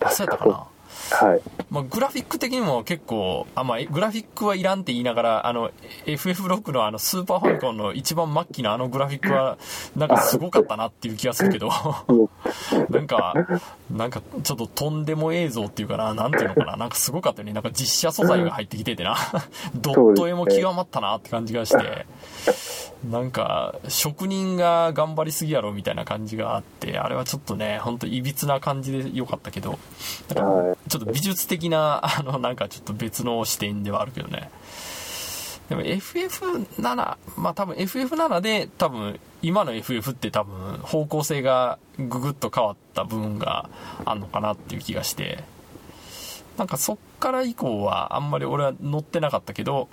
[0.00, 0.64] あ、そうやったかな？
[1.10, 1.40] はい。
[1.70, 5.70] まあ、グラフィック的にも結構、あ、まあ、グラフィックはいらんって言いながら、あの、
[6.06, 9.58] FF6 のあの、スーパーファミコンの一番末期のあのグラフィックは、
[9.96, 11.70] なんかすごかったなっていう気がするけど、
[12.90, 13.34] なんか、
[13.90, 17.52] なんかちょっととんでも映像っていうかな、なんていうのかな、なんかすごかったよね。
[17.52, 19.16] なんか実写素材が入ってきててな、
[19.74, 22.06] ドット絵も極まったなって感じがして、
[23.10, 29.78] なんか、職人が頑張りすぎやろみたいな感じがあって、あれはちょっとね、ほんと歪な感じで良かったけど、
[30.34, 34.50] なんかはいちょっと美術的な、 あの、なんかちょっと別の視点ではあるけどね。
[35.68, 43.70] でも FF7、まあ多分 FF7 で多分今の FF って多分方向性がぐぐっと変わった部分が
[44.04, 45.42] あるのかなっていう気がして。
[46.56, 49.88] なんかそっから以降はあんまり俺は乗ってなかったけど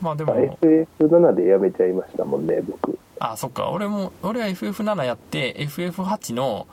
[0.00, 6.68] まあでも FF7 でやめちゃいましたもんね僕あそっか俺も俺は FF7 やって FF8 の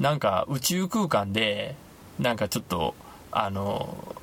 [0.00, 1.76] なんか宇宙空間で
[2.18, 2.94] なんかちょっと
[3.30, 4.16] あの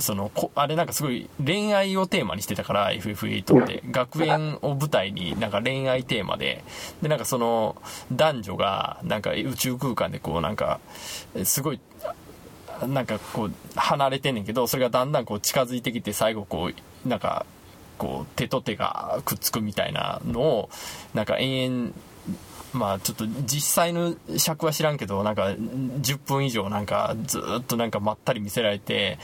[0.00, 3.82] そのこあれなんかすごい恋愛をテーマにしてたから FF8 って。
[3.90, 6.64] 学園を舞台になんか恋愛テーマで。
[7.02, 7.76] でなんかその
[8.12, 10.80] 男女がなんか宇宙空間でこうなんか
[11.44, 11.80] すごい
[12.88, 16.70] なんかこう離れてんねんけどそれがだんだんこう近づいてきて最後こ
[17.04, 17.46] うなんか
[17.98, 20.70] こう手と手がくっつくみたいなのを
[21.14, 21.92] なんか延々
[22.74, 25.54] まあちょっと実際の尺は知らんけどなんか
[26.02, 29.18] 10分以上なんかずっとなんかまったり見せられて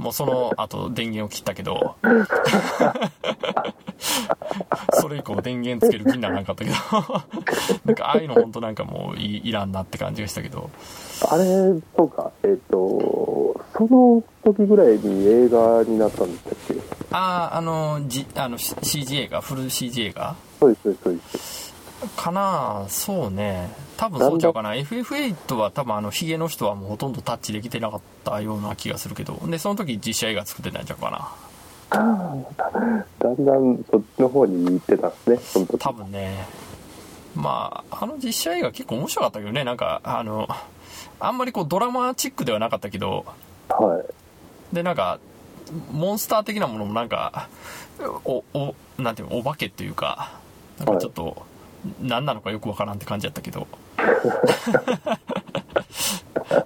[0.00, 1.96] もうその後電源を切ったけど。
[4.92, 6.76] それ以降電源つける気にならなかったけど。
[7.84, 10.70] なんかああいうの本当なんかもういいらんなって感じがしたけど。
[11.28, 11.44] あれ
[11.96, 12.30] そうか。
[12.42, 16.74] えっ、とその時ぐらいに映画になったんでしたっけ？
[17.12, 21.69] あああのじあの CG 映画フル CG 映画そうですそうです
[22.16, 22.86] かな？
[22.88, 23.70] そうね。
[23.96, 24.72] 多分そうちゃうかな。
[24.74, 29.38] FF8 は多分あのヒゲの人はもうほとんどタッチできてなかったような気がするけど。
[29.46, 31.28] でその時実写映画作ってたんちゃうかな。
[31.90, 36.46] だんだんそっちの方に行ってたんですね多分ね。
[37.34, 39.64] まああの実写映画結構面白かったけどね。
[39.64, 40.48] なんかあの
[41.18, 43.26] あんまりこうドラマチックではなかったけど。
[43.68, 44.02] は
[44.72, 44.74] い。
[44.74, 45.18] でなんか
[45.92, 47.48] モンスター的なものもなんか
[48.24, 50.32] おおなんていうのお化けっていうか
[50.78, 51.46] なんかちょっと、
[52.00, 53.66] 何なのかよくわからんって感じやったけど。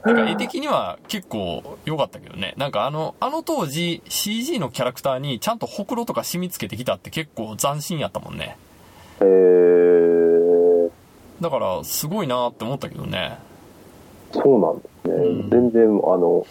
[0.04, 2.54] なんか絵的には結構良かったけどね。
[2.56, 8.56] なんかあのあの当時 CG のキャラクターにちゃんとほくろとか染みつけてきたって結構斬新やったもんね。
[9.20, 10.90] えー、
[11.40, 13.38] だからすごいなって思ったけどね。
[14.32, 15.50] そうなんですね、うん。
[15.50, 16.46] 全然あの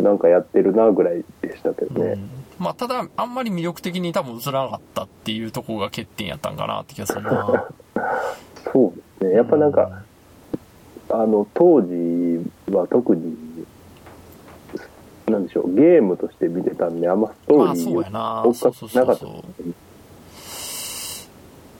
[0.00, 7.66] なんかやってるなぐらいでしたけどね、うんまあただあんまり魅力的に多分映らなかったっていうところが欠点やったんかなって気がするな。
[8.72, 9.36] そうですね。
[9.36, 10.02] やっぱなんか、
[11.10, 13.36] あの当時は特に
[15.26, 18.42] なんでしょうゲームとして見てたんであんまストまあーリーそうやな。
[18.46, 19.06] 追っそうそうそう。
[19.06, 19.64] かけなかった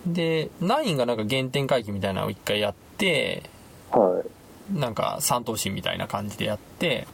[0.06, 3.42] で9がなんか原点回帰みたいなのを一回やって
[3.90, 4.78] はい。
[4.78, 7.06] なんか三頭身みたいな感じでやって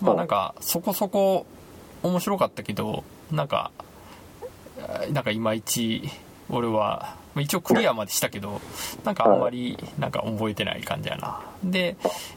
[0.00, 1.46] まあなんかそこそこ
[2.06, 3.70] 面白かったけどなんか
[4.78, 6.08] えーなんかいまいち
[6.48, 8.60] 俺はまあ一応クリアまでしたけど
[9.04, 11.40] なんかあんまりなんか覚えてない感じやな。
[11.64, 11.96] で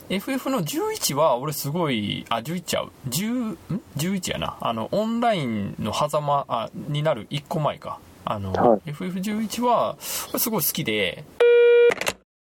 [0.10, 2.92] FF の11は俺すごいあ11ちゃう。
[3.10, 3.58] 10ん
[3.98, 4.58] ？11やな。
[4.60, 8.00] あのオンラインの狭間あになる1個前か。
[8.26, 8.92] あの、はい。
[8.92, 9.98] FF11 は
[10.32, 11.24] 俺すごい好きで。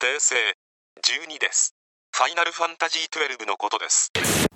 [0.00, 0.34] 訂正。
[1.02, 1.74] 12です。
[2.14, 4.10] ファイナルファンタジー12のことです。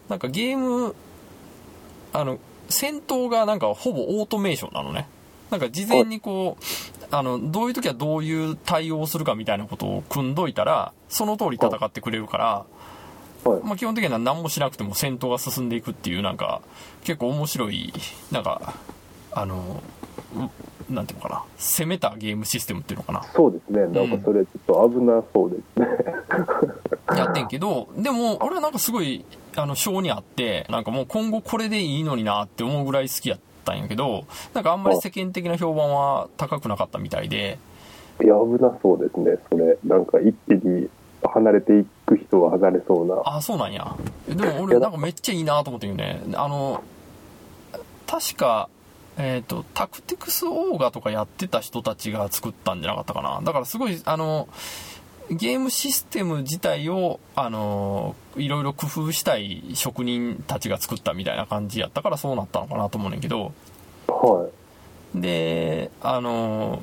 [0.08, 0.94] なんかゲーム
[2.12, 2.38] あの
[2.68, 5.08] 戦闘がなんかほぼオートメーションなのね。
[5.50, 12.66] なんか事前にこうあのどういう時はどういう対応をするかみたいなことを組んどいたらその通り戦ってくれるから、
[13.50, 13.62] はい。
[13.62, 16.62] まあ、基本的には何もしなくても戦闘が進んでいくっていうなんか
[17.04, 17.92] 結構面白い
[18.32, 18.74] なんか
[19.32, 19.82] あの
[20.34, 21.44] うなんていうのかな。
[21.58, 23.22] 攻めたゲームシステムっていうのかな。
[23.34, 23.80] そうですね。
[23.86, 25.86] なんかそれちょっと危なそうですね、
[27.16, 29.24] やってんけど、でも、俺はなんかすごい、
[29.56, 37.58] あの、性にあって、なんかもう今後これでいいのになって思うぐらい好きやったんやけど、なんかあんまり世間的な評判は高くなかったみたいで、
[38.22, 40.88] いや危なそうですねそれなんか一気に
[41.22, 43.96] 離れていく人は離れそうなあ、そうなんや。
[44.28, 46.22] でも俺なんかめっちゃいいなと思ってるよね。
[46.34, 46.82] あの、
[48.06, 48.68] 確か、
[49.18, 53.40] えっ、と、タクティクスオーガとかやってた人たちが作ったんじゃなかったかな。
[53.42, 54.48] だからすごい、あの、
[55.30, 63.52] ゲームシステム自体を、あの、いろいろ工夫したい職人たちが作ったみたいな感じやったからそうなったのかなと思うねんけど、
[64.06, 64.48] は
[65.14, 65.20] い。
[65.20, 66.80] で、あの、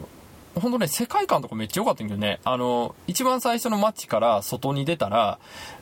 [0.55, 5.39] 本当ね、世界観とかめっちゃ良かったんだけどね、あの、一番最初の街から外に出たら、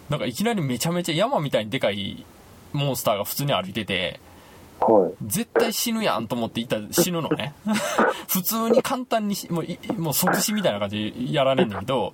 [0.09, 2.25] なんかいきなりめちゃめちゃ山みたいにでかい
[2.73, 4.19] モンスターが普通に歩いてて、
[4.81, 7.53] はい絶対死ぬやんと思っていったら死ぬのね。
[8.27, 12.13] 普通に簡単にし、もうい、もう即死みたいな感じでやられんねんけど、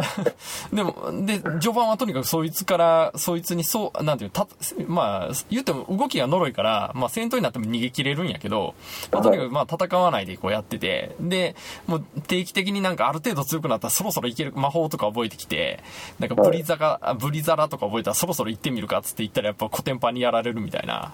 [0.72, 0.94] でも、
[1.24, 4.48] で、序盤はとにかくそいつから、そいつにそう、なんていうの、た、
[4.86, 8.74] まあ、言っても動きが呪いから、まあ戦闘になっても逃げ切れるんやけど、
[9.10, 11.54] まあ、とにかくまあ戦わないでこうやってて、で、
[11.86, 15.82] もう定期的になんかある程度強くなったらそろそろいける魔法とか覚えてきて、
[16.18, 21.12] なんかブリザが、あブリザラとか覚えたらそろそろ行ってみるかっつって言ったらやっぱコテンパンにやられるみたいな。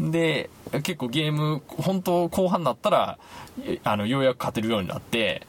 [0.00, 0.21] で、
[0.72, 3.18] 結構ゲーム、本当後半になったら、
[3.64, 5.46] えあの、ようやく勝てるようになって、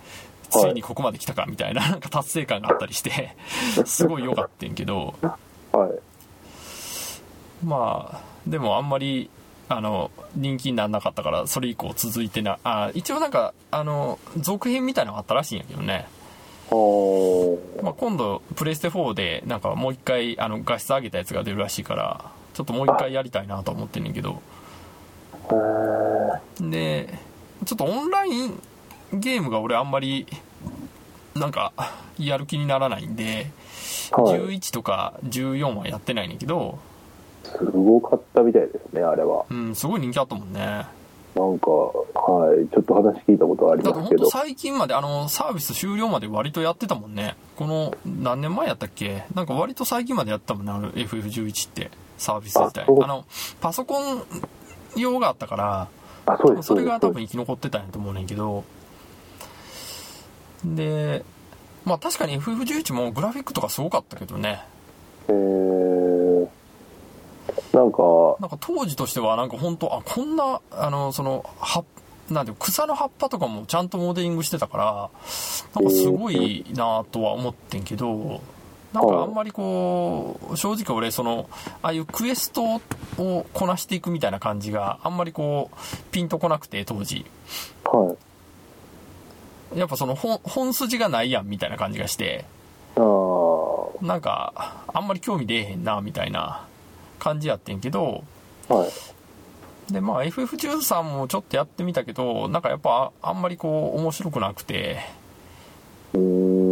[0.49, 3.35] ついにここまで来たかみたいな、 なんか達成感があったりして、
[3.85, 6.13] すごい良かったんけど、はい。
[7.65, 9.29] まあでもあんまり
[9.69, 16.07] あの人気にならなかったからそれ以降続いてなあ一応なんかあの続編みたいなのがあったらしいんやけどね、
[16.69, 24.41] おまあ、今度プレイステ4でなんかもう一回あの画質上げたやつが出るらしいからちょっともう一回やりたいなと思ってんねんけど
[26.59, 27.19] で
[27.65, 28.61] ちょっとオンライン
[29.13, 30.25] ゲームが俺あんまり
[31.35, 31.73] なんか
[32.17, 33.51] やる気にならないんで、
[34.11, 34.39] はい。
[34.39, 36.77] 11とか14はやってないねんけど、
[37.43, 39.45] すごかったみたいですね、あれは。
[39.49, 40.85] うん、すごい人気あったもんね。
[41.35, 44.29] なんか、はい、ちょっと話聞いたことありますけど。
[44.29, 47.35] 最近まであのサービス終了まで割とやってたもんね。
[47.55, 49.23] この何年前やったっけ？
[49.33, 51.89] なんか割と最近までやってたもんねあの FF11 って
[52.19, 52.85] サービス自体。
[52.87, 53.25] あの
[53.59, 54.23] パソコン
[55.01, 55.87] 用があったから
[56.25, 56.67] あ、そうです。
[56.67, 58.63] それが多分生き残ってたんやと思うねんけど。
[60.63, 61.25] で
[61.83, 64.63] まあ確かに FF11 もグラフィックとかすごかったけどね。
[65.27, 66.47] すえー、
[67.73, 71.83] なんか、なんか当時としてはなんか本当あこんなあのその葉
[72.29, 75.09] なんていう草の葉っぱとかもちゃんとモデリングしてたから
[75.75, 78.41] なんかすごいなとは思ってんけど
[78.93, 81.49] なんかあんまりこう正直俺その
[81.81, 82.75] ああいうクエスト
[83.17, 85.77] をこなしていくみたいな感じがあんまりこう
[86.11, 87.25] ピンとこなくて当時
[87.85, 88.15] は
[89.75, 89.79] い。
[89.79, 92.45] やっぱその本本筋がないやんみたいな感じがして
[92.95, 96.67] ああ、なんかあんまり興味出えへんなみたいな
[97.17, 98.23] 感じやってんけど
[98.69, 99.93] はい。
[99.93, 104.99] でまあ FF13 もちょっとやってみたけどなんかやっぱあんまりこう面白くなくて
[106.13, 106.62] うーん。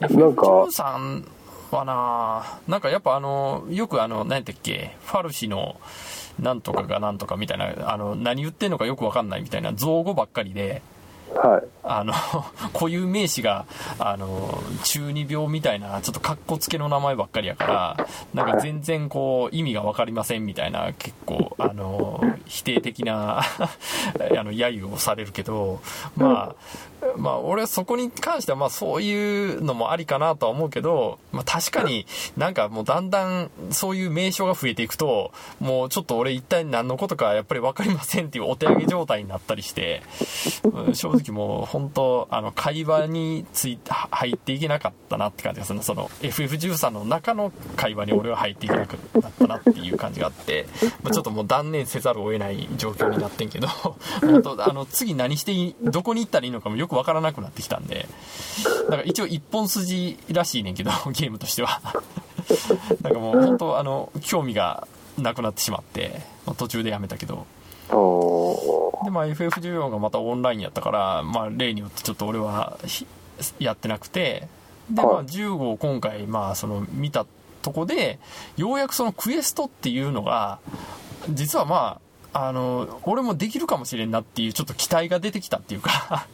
[0.00, 1.24] なんか FF13
[1.70, 5.78] はななんかやっぱあのよくあの何やったっけファルシの
[6.40, 10.82] なんとかがなんとかみたいなあの何言ってんのかよくわかんないみたいな造語ばっかりで
[11.34, 11.68] はい。
[11.82, 12.12] あの
[12.72, 13.66] 固有名詞が
[13.98, 23.42] あの中二病みたいなちょっとかっこつけの名前ばっかりやからなんか全然こう意味が分かりませんみたいな結構あの否定的な あ
[24.42, 25.80] の揶揄をされるけど
[26.16, 26.54] まあ
[27.16, 40.02] まあ俺はそこに関してはまあそういうのもありかなとは思うけど、まあ、確かになんかもうだんだんそういう名称が増えていくともうちょっと俺一体何のことかやっぱり分かりませんっていうお手上げ状態になったりして
[40.92, 50.66] 正直もう本当あの会話について入っていけなかったなって感じがするその FF13 の中の会話に俺は入っていけなくなったなっていう感じがあって、
[51.02, 58.06] まあ、ちょっともう断念せざるを得ない状況になってんけど本当あの次何していいどこに行ったらいいのかもよくわからなくなってきたんで
[58.84, 61.80] だから一応一本筋らしいねんけど ゲームとしては。
[63.02, 64.86] なんかもう本当あの興味が
[65.18, 67.46] なくなってしまって、まあ途中でやめたけど。
[67.90, 73.06] おでまあ FF14 がまたオンラインやったから、まあ、例によってちょっと俺はひ
[73.58, 74.48] やってなくて。
[74.90, 75.26] で、まあ、はい。
[75.26, 77.26] 15を今回まあその見た
[77.62, 78.18] とこで
[78.56, 80.58] ようやくそのクエストっていうのが
[81.30, 86.26] 実はまああの俺もできるかもしれんなっていうちょっと期待が出てきたっていうか。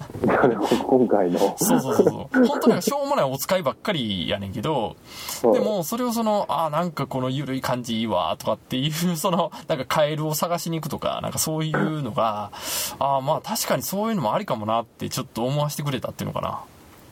[0.86, 1.38] 今回の。
[1.58, 2.46] そうそうそうそう。
[2.46, 4.96] 本当なんかしょうもないお使いばっかりやねんけど
[5.42, 12.50] でもそれをそのあーなんかこの緩い感じいいわとかっていうそのなんかカエルを探しに行くとかなんかそういうのが
[12.98, 16.60] ああまあ確かにそういうのもありかもなってちょっと思わせてくれたっていうのかな。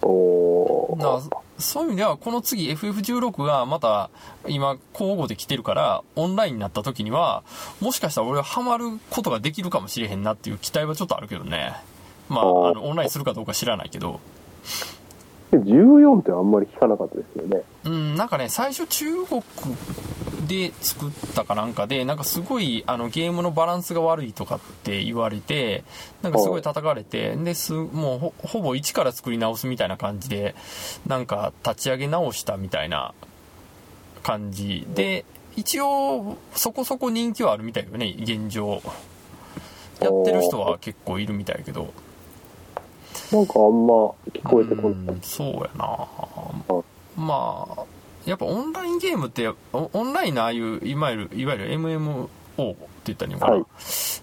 [0.05, 0.82] お
[1.59, 4.11] そういう意味ではこの次 FF16 がまた
[4.49, 7.45] 今交互で来てるからオンラインになった時には
[7.80, 11.74] もしかしたら俺はハマることができるかもしれへんなっていう期待はちょっとあるけどね。
[12.28, 14.20] まああのオンラインするかどうか知らないけど
[15.59, 17.62] 14ってあんまり聞かなかったですよね。
[17.84, 19.42] うん、なんかね、最初中国
[20.48, 25.84] で作ったかなんかで、なんかすごいあのゲームのバランスが悪いとかって言われて、
[26.22, 30.55] なんかすごい叩かれて、ですもうほぼ一から作り直すみたいな感じで、
[31.07, 33.14] なんか立ち上げ直したみたいな
[34.22, 35.24] 感じで、
[35.57, 38.82] 一応そこそこ人気はあるみたいよね、現状。
[40.00, 41.92] やってる人は結構いるみたいやけど。
[43.33, 43.95] なんかあんま
[44.30, 45.14] 聞こえてこない。
[45.14, 46.09] うんそうやな
[47.16, 47.85] まあ
[48.24, 49.57] やっぱオンラインゲームってオ
[49.93, 52.76] オンラインのああいういわゆるいわゆる MMO って
[53.07, 53.64] 言ったらいいのかな、はい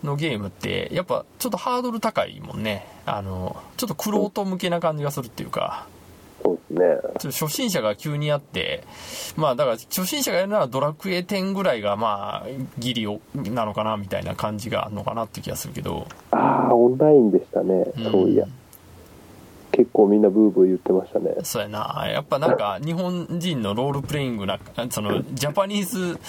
[0.04, 5.88] のゲームってやっぱちょっとハードル高いもんねあのちょっとクロート向けな感じがするっていうか
[6.42, 6.86] そうですね。
[7.20, 8.86] ちょっと初心者が急にやって
[9.36, 12.48] まあだから初心者がやるならドラクエ10ぐらいがまあ
[12.78, 17.84] ギリをなのかなみたいな感じがあるのかなって気がするけどああ、オンラインでしたね。
[18.10, 18.46] そういや。
[19.72, 21.36] 結構みんなブーブー言ってましたね。
[21.44, 24.60] そうやなやっぱなんか日本人のロールプレイングな
[24.90, 26.20] そのジャパニーズ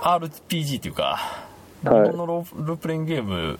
[0.00, 1.18] RPG っていうか
[1.82, 3.58] 日はい本のロールプレイングゲーム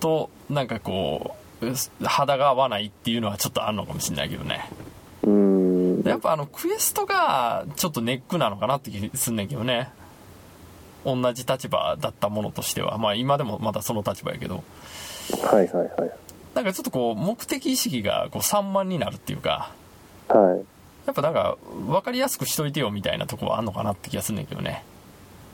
[0.00, 1.72] となんかこう
[2.04, 4.68] 肌が合わないっていうのはちょっとあるのかもしれないけどね
[5.22, 6.02] うーん。
[6.08, 9.88] やっぱあのクエストがちょっとネックなのかなって気すんねんけどね
[11.04, 14.62] 同じ立場だったものとしてはまあ今でもまだその立場やけど
[15.42, 16.10] はいはいはい。
[16.56, 19.72] なんかちょっとこう目的意識がこう散漫になるっていうか
[20.28, 20.64] はい。
[21.06, 24.82] やっぱなんか分かりやすくしといてよみたいなとこはあんのかなって気がすんねんけどね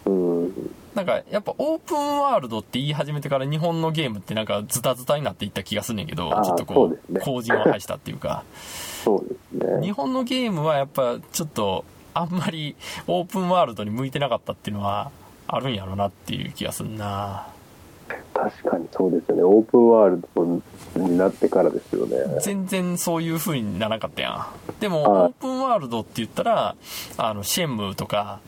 [0.07, 0.71] うん。
[0.95, 8.45] なんかやっぱオープンワールドって言い始めてから日本のゲームってなんかズタズタになっていった気がすんねんけどあーちょっとこそうです後陣を排したっていうか
[9.05, 9.87] そうですね。
[9.87, 11.85] 日本のゲームはやっぱちょっと
[12.15, 12.77] あんまり
[13.09, 15.11] オープンワールドに向いてなかったっていうのは
[15.49, 17.49] あるんやろなっていう気がすんな
[18.35, 19.43] 確かにそうですよね。
[19.45, 20.63] オープンワールド
[20.99, 22.17] になってからですよね。
[22.41, 24.81] 全然そういう風にならなかったやん。
[24.81, 25.23] でもはい。
[25.25, 26.77] オープンワールドって言ったら
[27.17, 28.41] あのシェンムーとか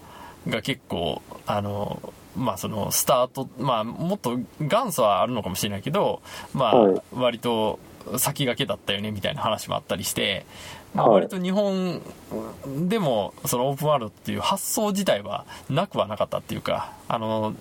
[0.49, 2.01] が結構あの
[2.37, 6.23] まあそのスタートまあもっと元祖はあるのかもしれないけど
[6.53, 7.03] まあはい。
[7.15, 7.79] 割と
[8.19, 10.45] 先駆けだったよねみたいな話もあったりして、
[10.95, 11.15] まあ、はい。
[11.23, 12.03] 割と日本
[12.89, 17.55] でもそのオープンワールドっていう発想自体はなくはなかったっていうかあの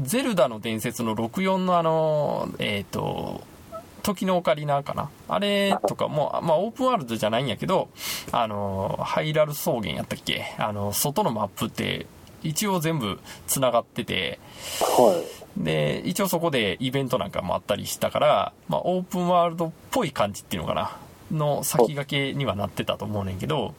[0.00, 3.42] ゼルダの伝説の64のあのえっ、と
[4.00, 5.10] 時のオカリナかな。
[5.28, 7.88] あれとかも、まあ、オープンワールドじゃないんやけど、
[8.32, 10.54] あの、ハイラル草原やったっけ？
[10.58, 12.06] あの、外のマップって、
[12.42, 14.38] 一応全部繋がってて、
[14.80, 15.22] は
[15.56, 20.96] で、一応そこでイベントなんかもあったりしたから、まあ、オープンワールドっぽい感じっていうのかな。
[21.30, 23.74] の先駆けにはなってたと思うねんけど、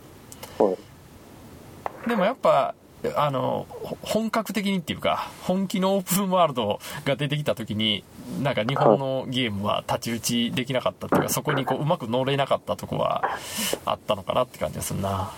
[0.59, 0.63] い。
[0.63, 0.77] はい。
[2.07, 2.75] でもやっぱ、
[3.15, 8.03] あの、ほ本格的にっていうか、本気のオープンワールドが出てきた時に、
[8.41, 13.23] なんか日本のゲームは太刀打ちできなかったっていうか、そこにこううまく乗れなかったとこは
[13.85, 15.31] あったのかなって感じがするな。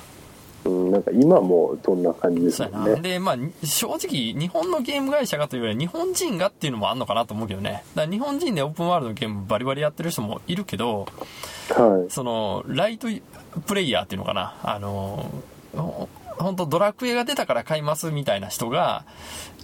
[0.65, 2.89] うん、なんか今もそんな感じですそうやな。
[2.89, 3.01] よね。
[3.01, 7.83] で、まあ、に正直、日本のゲーム会社がというよりは、日本人がっていうのもあんのかなと思うけどね。
[7.95, 11.07] だから日本人でオープンワールドのゲームバリバリやってる人もいるけど、
[11.69, 12.11] はい。
[12.11, 13.07] その、ライト
[13.65, 14.55] プレイヤーっていうのかな。
[14.63, 15.29] あの、
[15.75, 16.07] ほ
[16.38, 19.05] 本当ドラクエが出たから買いますみたいな人が、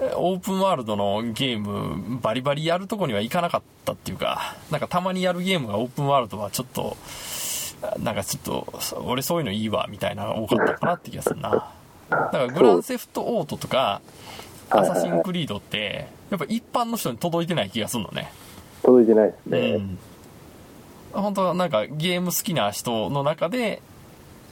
[0.01, 6.97] えオープンワールドのゲームバリバリやるとこには行かなかったっていうか、なんかたまにやるゲームがオープンワールドはちょっと、
[7.99, 8.73] なんかちょっと、
[9.05, 11.49] 俺そういうのいいわみたいなのが多かったかなって気がするな。
[12.09, 14.01] だからグランセフトオートとか、
[14.69, 18.31] アサシンクリードって、やっぱ一般の人に届いてない気がするのね。
[18.83, 19.59] 届いてないですね。
[19.71, 19.99] うん、
[21.11, 23.81] 本当はなんかゲーム好きな人の中で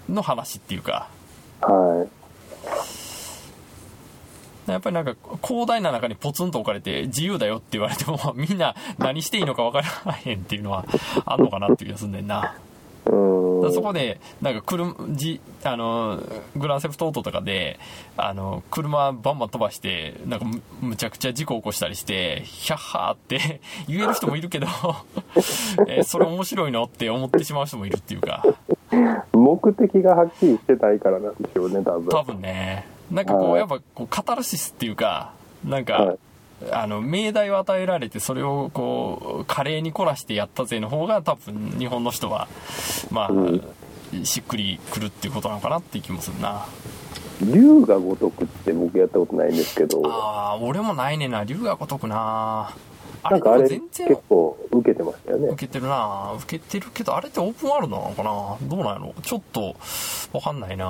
[0.09, 1.09] の話っていうか
[1.61, 2.09] はい。
[4.71, 10.85] やっぱりなんか広大な中にポツンと置かれて自由だよって言われても みんな何していいのか分からへんっていうのは
[11.25, 12.55] あんのかなっていう気がするんだよな。
[13.71, 16.21] そこで、なんか車、じ、あの、
[16.55, 17.79] グランセフトオートとかで、
[18.17, 24.67] あの、車バンバン飛ばして、なんかむむちゃくちゃ事故起こしたりして、ヒャッハーって 言える人もいるけど、
[25.87, 28.43] えーそれ面白いのって思ってしまう人もいるっていうか、
[29.33, 32.07] 目的がはっきりしてないからなんでしょうね、多分。
[32.09, 35.33] 多分ね、なんかこう、はいやっぱこう、カタルシスっていうか、
[35.65, 36.17] なんか、はい
[36.71, 42.47] あの、命題を与えられて、それをこう、華麗にこなしてやったぜの方が、多分、日本の人は、
[43.11, 43.61] まあ、うん
[44.23, 46.65] しっくりくるっていうことなのかなっていう気もするな。
[47.41, 52.73] 竜が如くって僕やったことないんですけど、ああ、俺もないねんな、竜が如くな。
[53.27, 53.81] あれなんかあれ結
[54.29, 55.47] 構受けてましたよね。
[55.49, 56.33] 受けてるな。
[56.39, 59.13] 受けてるけど、あれってオープンワールドなのかなどうなんやろ？
[59.21, 59.75] ちょっと、
[60.33, 60.85] わかんないな。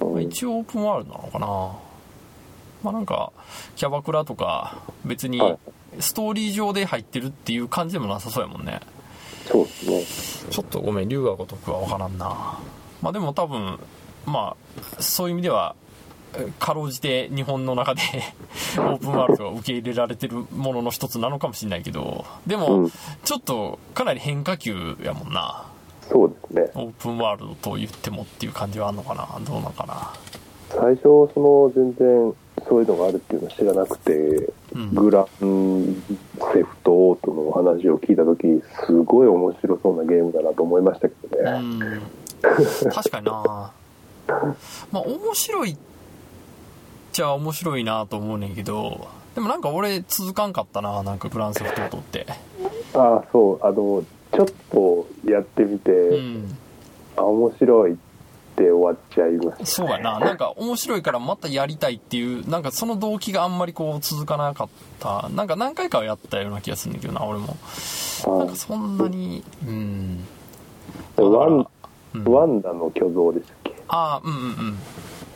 [0.00, 1.46] うんまあ一応オープンワールドなのかな
[2.82, 3.32] まあなんか、
[3.76, 5.58] キャバクラとか、別にはい、
[5.98, 8.80] ストーリー上で入ってるっていう感じでもなさそうやもんね。
[9.46, 9.70] そうで
[10.06, 10.52] すね。
[10.52, 12.58] ちょっとごめん、竜が如くは分からんな。
[13.02, 13.78] まあでも多分、
[14.24, 15.89] まあ、そういう意味では、え
[16.58, 18.02] かろうじて日本の中で
[18.78, 22.90] オープンワールドが受け入れられてるものの一つなのかもしれないけど、でも、うん
[23.24, 25.64] ちょっとかなり変化球やもんな。
[26.08, 26.70] そうですね。
[26.74, 30.12] オープンワールドと言ってもっていう感じはあんのかなどうなのかな
[30.68, 32.34] 最初、その全然
[32.68, 34.12] そういうのがあるっていうのは知らなくて、
[34.74, 35.26] うんグラン
[36.52, 38.42] セフトオートのお話を聞いたとき、
[38.86, 41.50] すごい面白そうなゲームだなと思いましたけどうね。
[41.58, 42.02] ん。
[42.92, 43.32] 確かにな
[44.92, 45.76] まあ面白いっ
[47.12, 52.26] ちゃ面白いなと思うねんけど、でもなんか俺続かんかったななんかグランセフトオートって。
[52.94, 56.58] ああ、そう、あの、ちょっとやってみて、うん。
[57.16, 57.96] あ、面白いっ
[58.56, 59.66] て終わっちゃいました。
[59.66, 60.18] そうやな。
[60.18, 65.28] なんか面白いからまたやりたいっていう、なんかその動機があんまりこう続かなかった。
[65.30, 67.56] なんか何回かはやったような気がするんだけどな、俺も。
[68.26, 70.24] なんかそんなに、うん。
[71.16, 71.66] ワン、
[72.14, 73.74] うんワンダの巨像でしたっけ？
[73.86, 74.78] ああ、うんうんうん。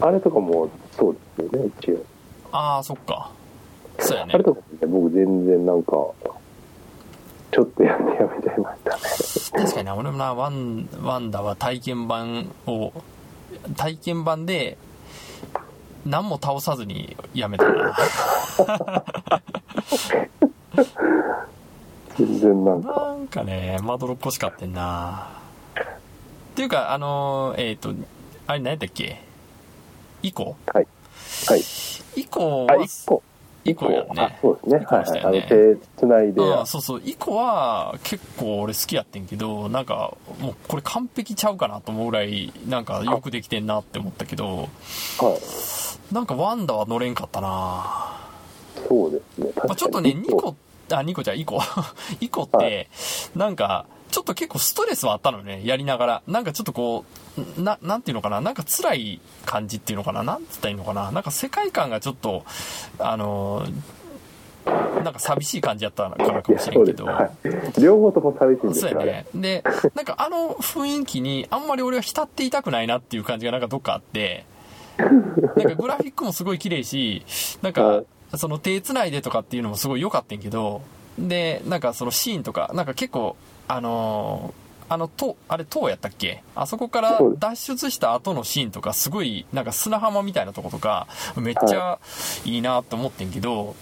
[0.01, 2.05] あれとかもそうですよね、一応。
[2.53, 3.31] ああ、そっか。
[3.99, 4.45] そうやねあれ。
[4.45, 5.93] とか僕全然なんか、
[7.53, 9.63] ちょっとやってやめちゃいましたね。
[9.65, 12.93] 確かにな、俺もな、ワン、ワンダは体験版を、
[13.77, 14.77] 体験版で、
[16.05, 17.97] 何も倒さずにやめたな。
[22.17, 25.29] 全然なんか、なんかね、まどろっこしかってんな。
[25.77, 27.93] っていうか、あのー、えっ、と、
[28.47, 29.21] あれ何やったっけ？
[30.27, 30.57] イコ？
[30.67, 30.87] はい。
[31.47, 31.61] はい。
[32.17, 33.23] イコあ、は、一個。
[33.65, 34.39] イコやんあね。
[34.43, 34.87] そうですね。
[34.87, 35.23] はいはい。
[35.23, 45.39] あの、手つないで、うん、そうそう、イコは結構俺好きやってんけど、なんかもうこれ完璧ちゃうかなと思うぐらい、なんかよくできてんなって思ったけど、は
[46.11, 46.15] い。
[46.15, 48.21] なんかワンダは乗れんかったな
[48.89, 49.53] そうですね。
[49.57, 50.55] まあ、ちょっとね、ニコ、
[50.91, 51.61] あ、ニコじゃイコ。
[52.21, 52.89] イコって、
[53.35, 56.23] なんか、ちょっと結構ストレスはあったのね、やりながら。
[56.29, 57.05] なんかちょっとこ
[57.59, 62.45] う、な、なんていうのかな、なんか辛い感じっていうのかな、なんつったらいいのかな、なんか世界観がちょっと、
[63.01, 63.73] あのー
[65.03, 67.07] なんか寂しい感じやったからかもしれんけど。
[67.07, 67.83] はい。
[67.83, 69.27] 両方とも寂しいんですよ、そうやね。
[69.35, 74.47] で、なんかあの雰囲気にあんまり俺は浸っていたくないなっていう感じがなんかどっかあって、
[74.97, 77.25] なんかグラフィックもすごい綺麗し、
[77.63, 78.07] なんかはい
[78.37, 80.83] その手繋いでとかっていうのもすごい良かったんけど、
[81.19, 83.37] で、なんかそのシーンとか、なんか結構、
[83.69, 86.43] あのーあの、と、あれ、塔やったっけ？
[86.55, 91.07] あそこから脱出した後のシーンとか、すごい、なんか砂浜みたいなとことか、
[91.37, 91.99] めっちゃ
[92.45, 93.75] いいなと思ってんけど、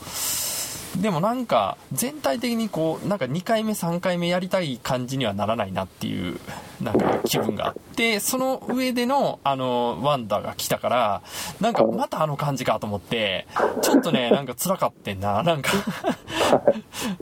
[1.01, 6.39] でもなんか全体的にこうなんか2回目3回目やりたい感じにはならないなっていう
[6.83, 11.23] なんか気分があってその上でのあのワンダが来たから
[11.61, 13.47] なんかまたあの感じかと思って
[13.81, 15.71] ちょっとねなんか辛かってんななんか。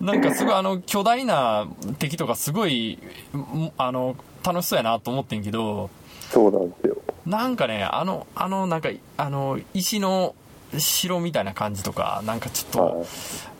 [0.01, 1.69] なんかすごいあの巨大な
[1.99, 2.99] 敵とかすごい
[3.35, 5.91] んあの楽しそうやなと思ってんけど
[6.31, 6.97] そうなんですよ。
[7.27, 10.35] なんかねあのあのなんかあの石の
[10.79, 13.07] 城みたいな感じとかなんかちょっと、はい。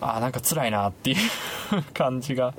[0.01, 1.17] あーなんか辛いなっていう
[1.93, 2.53] 感じが。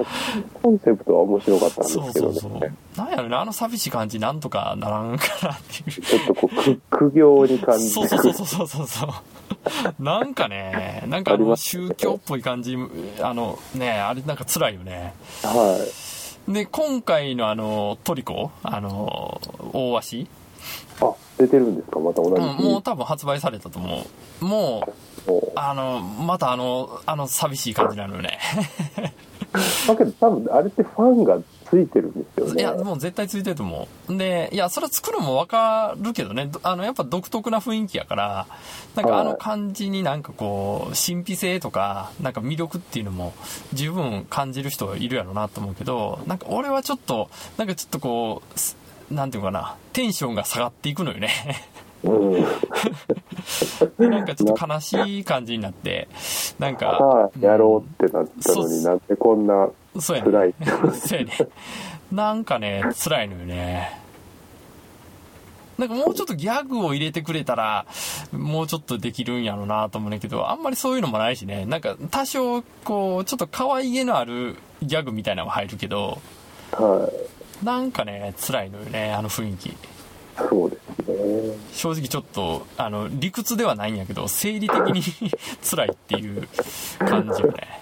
[0.63, 2.41] コンセプトは面白かったんですそうけどね。
[2.41, 2.61] そうそう
[2.97, 6.03] なんやろねあの寂しい感じなんとかならんかなっていう。
[6.03, 9.11] ちょっとこう、く苦行に感じそうそうそうそうそうそう。
[10.03, 12.77] なんかねなんかあの宗教っぽい感じ
[13.21, 15.15] あのねあれなんか辛いよね。
[15.43, 15.79] は
[16.49, 16.53] い。
[16.53, 19.41] で今回のあのトリコあの
[19.73, 20.27] 大足
[21.01, 21.13] あ、
[21.47, 21.99] 出てるんですか？
[21.99, 24.05] また同じうん、もう多分発売されたと思
[24.41, 24.45] う。
[24.45, 24.89] も
[25.27, 28.39] うあのまたあのあの寂しい感じなのよね。
[29.87, 31.39] だけど多分あれってファンが
[31.69, 32.63] ついてるんですよね。
[32.63, 34.17] いやもう絶対ついてると思う。
[34.17, 36.47] でいやそれは作るのも分かるけどね。
[36.47, 38.47] どあのやっぱ独特な雰囲気やから
[38.95, 43.35] なんかあの感じになんかこう神秘性とかなんか魅力っていうのも
[43.75, 47.29] 十分感じる人いるやろうなと思うけどなんか俺はちょっと
[47.59, 48.77] なんかちょっとこうす
[49.13, 51.31] なんていうのかなテンションが下がっていくのよね
[52.03, 52.33] うん。
[53.99, 56.09] で なんかちょっと悲しい感じになって
[56.59, 60.55] なんかさあ、やろうってなったのになんでこんな辛い。
[60.95, 61.33] そうやね。
[62.11, 64.01] なんかね、辛いのよね。
[65.79, 67.87] なんかもうちょっとギャグを入れてくれたら、
[68.33, 71.67] もうちょっとできるんやろうなと思うねんだけど、あんまりそういうのもないしね。
[71.67, 76.19] なんか多少、こう、ちょっと可愛げのあるギャグみたいなのが入るけど、
[76.73, 77.42] はい。
[77.63, 79.77] なんかね、辛いのよね、あの雰囲気。
[80.37, 81.57] そうですね。
[81.73, 85.03] 正直ちょっと、あの、理屈ではないんやけど、生理的に
[85.69, 86.49] 辛いっていう
[86.99, 87.81] 感じよね。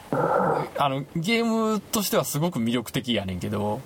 [0.77, 3.81] あの、ゲームとしてはすごく魅力的やねんけど、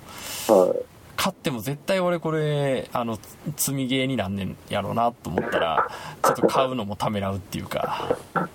[0.47, 0.95] はい。
[1.15, 3.17] 買っても絶対俺これあの
[3.55, 5.87] 積みゲーになんねんやろうなと思ったら
[6.21, 8.47] ちょっと買うのもためらうっていうかあ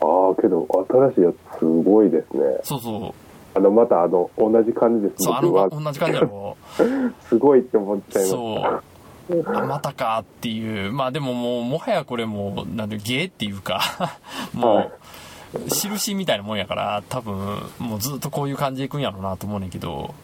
[0.00, 2.42] あ、けど、新しいやつすごいですね。
[2.64, 3.23] そうそう
[3.54, 5.24] あの、またあの、同じ感じです。
[5.24, 6.56] そうあの同じ感じやろ
[7.28, 8.82] すごいって思っちゃいましそう。
[9.46, 10.92] あまたかっていう。
[10.92, 13.80] まあでももうもはやこれもうなんでゲーっていうか。
[14.52, 14.90] もはう
[15.68, 20.14] 印みたいなもんやから多分もうずっとこういう感じでいくんやろうなと思うねんけど。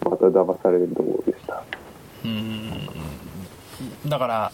[0.00, 0.08] た。
[0.10, 1.62] また騙されるところでした。
[2.24, 4.08] うん。
[4.08, 4.52] だから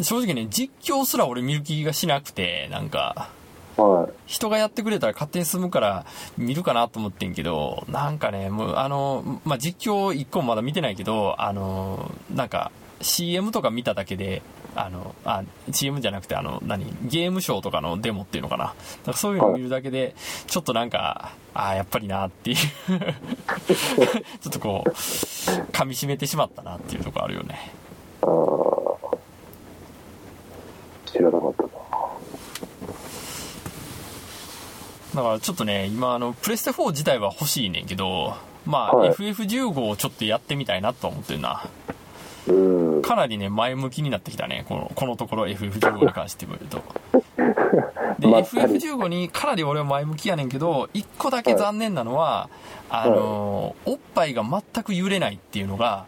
[0.00, 3.28] 正直ね実況すら俺見る気がしなくてなんか
[3.76, 4.12] はい。
[4.26, 6.06] 人がやってくれたら勝手に済むから
[6.36, 12.70] 見るかなと思ってんけど、なんかね、もうあの、まあ、実況一個もまだ見てないけど、あの、なんか
[13.00, 14.42] CM とか見ただけで、
[14.74, 18.74] あの、あ、CM じゃなくてあの、何、ゲームショーとかのデモっていうのかな。
[19.04, 20.14] なんかそういうの見るだけで、
[20.46, 27.72] ちょっとなんか、ああ、やっぱりなっていう ちょっとこう、噛み締めてしまったなっていうところあるよね。
[28.22, 29.16] ああ。
[31.06, 31.68] 知らなかったな。
[35.14, 38.34] だからちょっとね、今あの、プレステ4自体は欲しいねんけど、
[38.64, 41.64] まあ、はい FF15 をちょっとやってみたいなとは思ってるな。
[42.48, 43.02] うん。
[43.02, 44.64] かなりね、前向きになってきたね。
[44.68, 46.82] この、このところ FF15 に関して言ると。
[48.18, 52.48] で、まったり FF15 にかなり俺は前向きやねんけど、一個だけ残念なのは、
[52.88, 56.06] あの、おっぱいが全く揺れないっていうのが、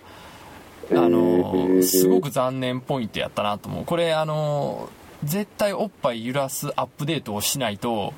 [0.90, 3.84] あの、えーすごく残念ポイントやったなと思う。
[3.84, 4.88] これ、あの、
[5.24, 8.14] 絶対おっぱい揺らすアップデートをしないと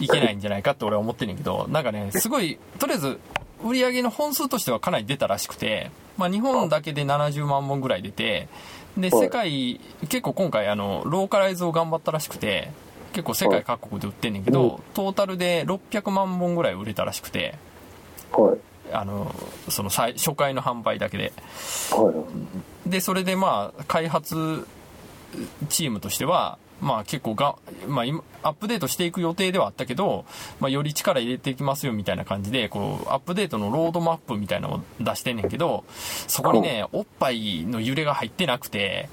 [0.00, 3.20] いけないんじゃないかって俺は思ってんねんけど、なんかね、 すごい、とりあえず、
[3.64, 8.48] 売り上げの本数としてはかなり出たらしくて、まあ、日本だけで70万本ぐらい出て、
[8.96, 12.70] で、はい世界、結構今回、あの、ローカライズを頑張ったらしくて、
[13.12, 17.54] 結構世界各国で売ってんねんけど、うんトータルで600万本ぐらい売れたらしくて、
[18.32, 18.58] はい。
[18.92, 19.34] あの、
[19.68, 21.32] その最初回の販売だけで。
[21.90, 22.12] は
[22.86, 22.90] い。
[22.90, 24.66] で、それでまあ、開発
[25.68, 27.56] チームとしては、まあ結構が、
[27.86, 30.24] まあ今、アップデートしていく予定ではあったけど、
[30.60, 39.08] まあより力入れていきますよみたいな感じで、こう、アップデートのロードマップみたいなのを出してんねんけど、そこにね、おっぱいの揺れが入ってなくて、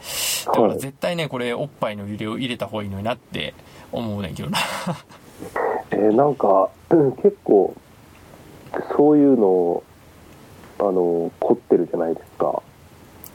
[0.45, 3.53] だから絶対ね、これおっぱいの揺れを入れた方がいいのになって
[3.91, 4.59] 思うねんけどな。
[5.91, 7.75] えーなんか、うん結構、
[8.97, 9.83] そういうの、
[10.79, 12.61] あの、凝ってるじゃないですか。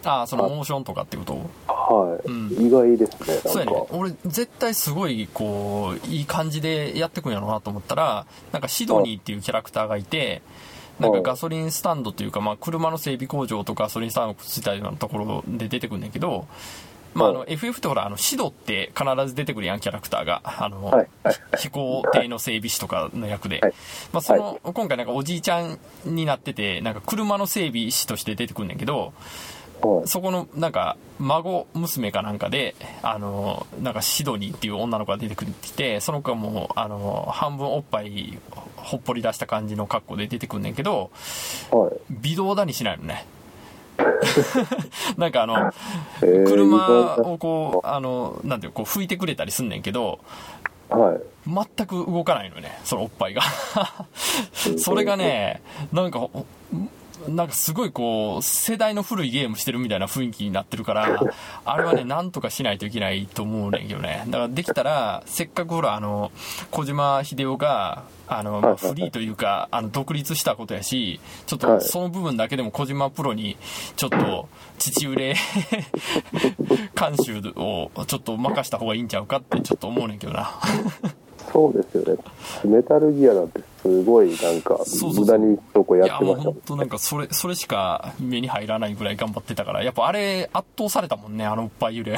[0.07, 1.35] ああ、そのモーションとかってこと？
[1.67, 2.29] はい。
[2.29, 3.87] うん意外ですね、そうやね。
[3.91, 10.43] 俺絶対すごいこういい感じでやってくんやろうなと思ったらなんかシドニーっていうキャラクターがいて
[10.99, 16.47] なんかガソリンスタンドというか、まあ、車の整備工場とかガソリンスタンドくっついたようなところで出てくんねんけど、
[17.15, 21.09] まあ、あの FF ってほらあのシドって必ず出てくるやんキャラクターがあの、はい。
[21.23, 21.37] はい。
[21.59, 23.75] 飛行艇の整備士とかの役で、はい
[24.13, 29.13] まあ、その、今回なんかおじいちゃんになっててなんか車の整備士として出てくんねんけどはい。
[30.07, 38.39] そこのなんか孫娘かなんかであのなんかシドニーっていう女の子が出てきてその子がもうあの半分おっぱい
[38.77, 41.11] ほっぽり出した感じの格好で出てくんねんけど
[41.71, 41.93] はい。
[42.11, 43.27] 微動だにしないのね。
[45.17, 45.73] なんかあの
[46.23, 50.19] えー車をこうあのなんていうのこう拭いてくれたりすんねんけど
[50.89, 51.21] はい。
[51.47, 53.43] 全く動かないのねそのおっぱいが。
[54.79, 55.63] それがね
[55.93, 56.47] なんかお
[57.29, 61.21] なんかすごいこう世代の古いゲームしてるみたいな雰囲気になってるから
[61.65, 64.25] あれはね なんとかしないといけないと思うねんけどね。
[64.27, 66.31] だからできたらせっかくほらあの
[66.71, 73.57] 小島秀夫があの、まあ、フリーというかあの独立したことやしちょっとその部分だけでも小島プロに
[73.97, 74.49] ちょっと
[74.79, 75.37] 父売れ
[76.99, 80.51] 監修をちょっと任した方がいいんちゃうかってちょっと思うねんけどな
[81.53, 82.19] そうですよね。
[82.65, 84.79] メタルギアなんてすごいなんか、
[85.17, 86.55] 無駄にとこやいやもうってましたもん。
[86.55, 92.17] 本当なんかそれそれしか目に入らないぐらい頑張ってたからやっぱあれ圧倒されたもんねあのおっぱい揺れ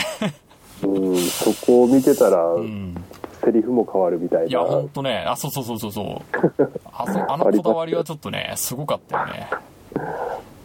[0.83, 2.95] うん、そこを見てたら、うん
[3.45, 4.47] セリフも変わるみたいな。
[4.47, 9.49] いや本当ねあそうそうそうそうそうあそあのこだわりはちょっとねすごかったよね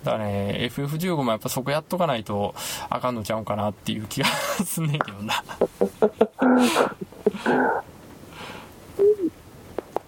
[0.03, 2.53] だからね FF15 もやっぱそこやっとかないと
[2.89, 4.28] あかんのちゃうんかなっていう気が
[4.66, 5.43] すんねんけどな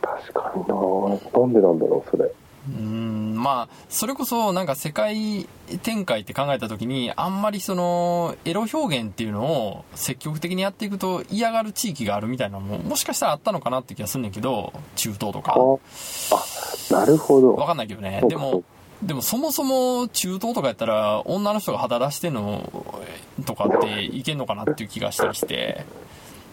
[0.01, 0.65] 確かに
[1.01, 2.31] ななんでなんだろう、それ。
[2.67, 3.35] うん。
[3.35, 5.47] まあそれこそなんか世界
[5.83, 15.55] 展開って考えた時にあんまりそのエロ表現っていうのを積極的にやっていくと嫌がる地域があるみたいなのももしかしたらあったのかなって気がするんだけど中東とか。
[15.55, 17.53] あ、あ、なるほど。
[17.53, 18.23] わかんないけどね。
[18.27, 18.63] でも
[19.03, 22.97] でもそもそも中東とかやったら女の人が肌出してんの
[23.45, 25.85] とかっていけんのかなっていう気がしたりして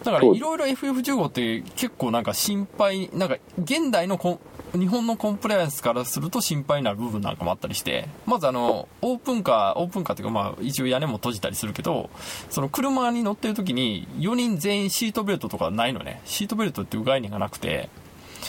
[0.03, 4.41] だからいろいろ FF15 って結構なんか心配なんか現代のコ
[4.75, 12.11] ン日本のコンプライアンスからすると心配になる部分なんかもあったりしてまずあのオープンカーオープンカーっていうかまあ一応屋根も閉じたりするけど
[12.51, 16.21] その車に乗ってる時に4人全員シートベルトとかないのね。
[16.25, 17.89] シートベルトっていう概念がなくて。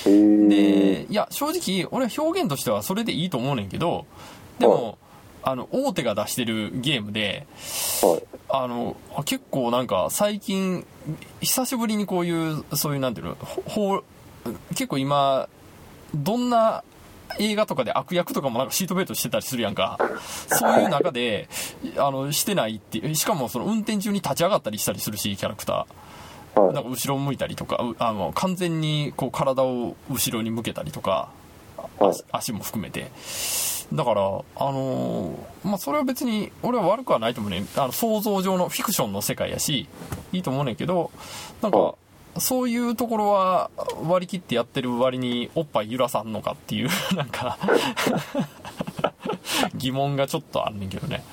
[0.05, 4.07] でいや正直俺は表現としてはそれでいいと思うねんけど
[4.57, 4.97] でも
[5.43, 7.45] あの大手が出してるゲームで
[8.01, 8.23] はい。
[8.49, 10.85] あのあ結構なんか最近
[11.41, 14.03] 久しぶりにこういうそういうなんていうのほほ
[14.69, 15.49] 結構今
[16.13, 16.83] どんな
[17.39, 19.97] 映画とかで悪役とかもなんかシートベルトしてたりするやんか
[20.47, 21.49] そういう中で
[21.97, 26.73] あのしてないっていうしかもその運転中に立ち上がったりしたりするしキャラクターはい。
[26.73, 31.29] なんか後ろ向いたりとかうあの完全にこう体を後ろに向けたりとか
[32.31, 33.11] 足も含めて
[33.93, 34.23] だからあ
[34.71, 37.65] のーまあそれは別に俺は悪くはないと思うね。
[37.77, 39.87] あの想像上のフィクションの世界やし
[40.31, 41.11] いいと思うねんけど
[41.61, 41.95] なんか
[42.37, 43.69] そういうところは
[44.03, 47.57] 割り切ってやってる割におっぱい揺らさんのかっていう なんか
[49.75, 51.23] 疑問がちょっとあんねんけどね。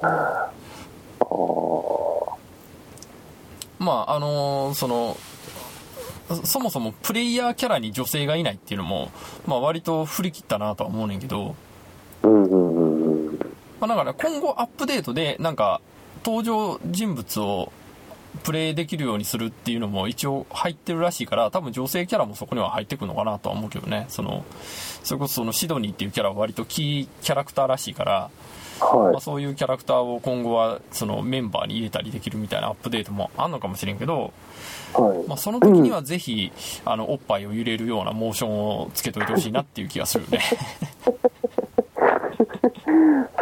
[0.00, 0.48] あ
[3.78, 5.16] まああのーその
[6.44, 9.10] そもそもプレイヤーキャラに女性がいないっていうのも、
[9.46, 11.54] まあ、割と振り切ったなとは思うねんけど、
[13.86, 15.80] まあ、だから今後アップデートでなんか
[16.24, 17.72] 登場人物を
[18.42, 24.06] プレイできるようにするっていうのも一応入ってるらしいから、多分女性キャラもそこには入ってくるのかなとは思うけどね。
[24.08, 24.44] その、
[25.04, 28.30] それこそそのシドニーっていうキャラは割とキーキャラクターらしいから、
[28.80, 29.20] はいまあ、。
[29.20, 34.32] そういうキャラクターを今後はそのメンバーに入れたりできるみたいなアップデートもあんのかもしれんけど、
[34.94, 35.28] はい。
[35.28, 36.50] まあ、その時にはぜひ、
[36.84, 40.40] あのおっぱいを揺れるようなモーションをつけといてほしいなっていう気がするよね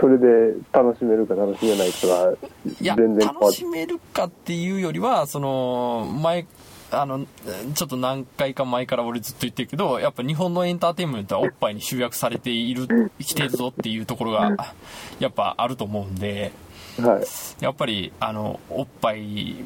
[0.00, 2.32] それで楽しめるか楽しめないかが
[2.80, 6.46] いや全然楽しめるかっていうよりはその前
[6.90, 7.26] あの
[7.74, 14.74] ちょっと何回か前から俺ずっと言ってるけどやっぱ日本のエンターテインメントはおっぱいに集約されているきてるぞっていうところが
[15.18, 16.52] やっぱあると思うんで
[17.00, 17.64] はい。
[17.64, 19.56] やっぱりあのおっぱい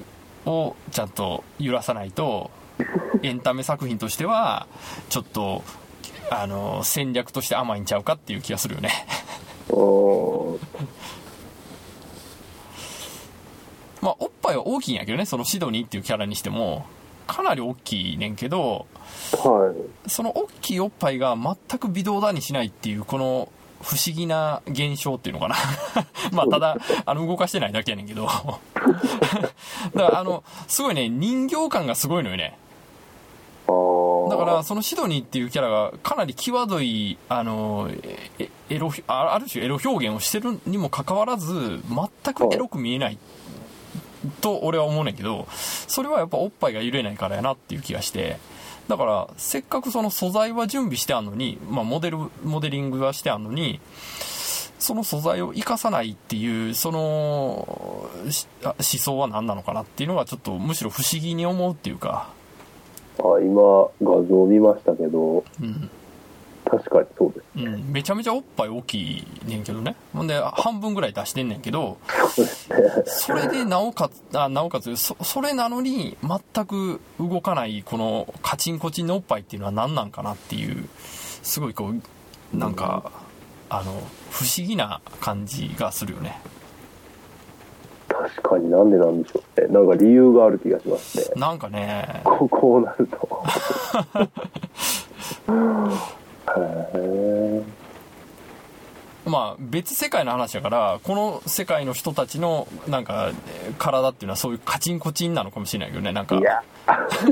[0.47, 2.51] をちゃんと揺らさないと
[3.23, 4.69] エンタメ作品としては
[5.09, 5.65] ちょっと
[6.31, 8.91] あの戦略として甘いんちゃうかっていう気がするよね
[14.01, 16.87] まあおっぱいは大きいんやけどねそのシドニーっていうキャラにしても
[17.27, 18.87] かなり大きいねんけど
[19.33, 19.75] は
[20.07, 20.11] い。
[20.11, 23.49] その大きいおっぱいが全く微動だにしないっていうこの
[23.83, 25.57] 不思議な現象っていうのかな。
[26.33, 28.27] まあただあの動かしてないだけやねんけど。
[28.27, 28.61] だか
[29.95, 32.59] らあのすごいね人形感がすごいのよね
[33.67, 37.91] だから、そのシドニーっていうキャラがかなり際どい、あの、
[38.69, 43.19] エロ、ある種エロ表現をしてるにもかかわらず、全くエロく見えない
[44.41, 48.39] と俺は思うねんけど、それはやっぱおっぱいが揺れないからやなっていう気がして、
[48.89, 53.81] だから、せっかくその素材は準備してあんのに、まあモデル、モデリングはしてあんのに、
[54.79, 62.29] その素材を生かさないっていう、その、思想は何なのかなっていうのがちょっとむしろ不思議に思うっていうか、
[63.19, 65.91] あ今、画像見ましたけど、うん。
[66.67, 67.45] 確かにそうです。
[67.57, 69.95] うん、めちゃめちゃおっぱい大きいねんけどね。
[70.13, 71.99] ほんで、半分ぐらい出してんねんけど、
[73.07, 80.89] それでなおかつ、あなおかつそ、それなのに全く動かない、このカチンコチンのおっぱいっていうのは何なんかなっていう、
[81.43, 83.13] すごいこう、なんか、
[83.69, 83.93] あの、
[84.31, 86.41] 不思議な感じがするよね。
[88.17, 89.67] 確かになんでなんでしょうね。
[89.69, 91.25] なんか理由がある気がしますね。
[91.37, 93.45] なんかね、こうこうなると。
[96.57, 97.63] へ
[99.27, 106.37] まあ別世界の話だから、この世界の人たちのなんかえー体っていうのはそういうカチンコチンなのかもしれないけどね、なんか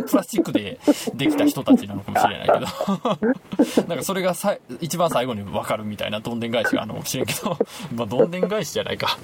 [0.09, 0.79] プラスチックで
[1.15, 3.87] できた人たちなのかもしれないけど。
[3.87, 7.57] なんかそれがさ一番最後に分かるみたいなどんでん返しがあるのかもしれんけど。
[7.95, 9.17] まあどんでん返しじゃないか。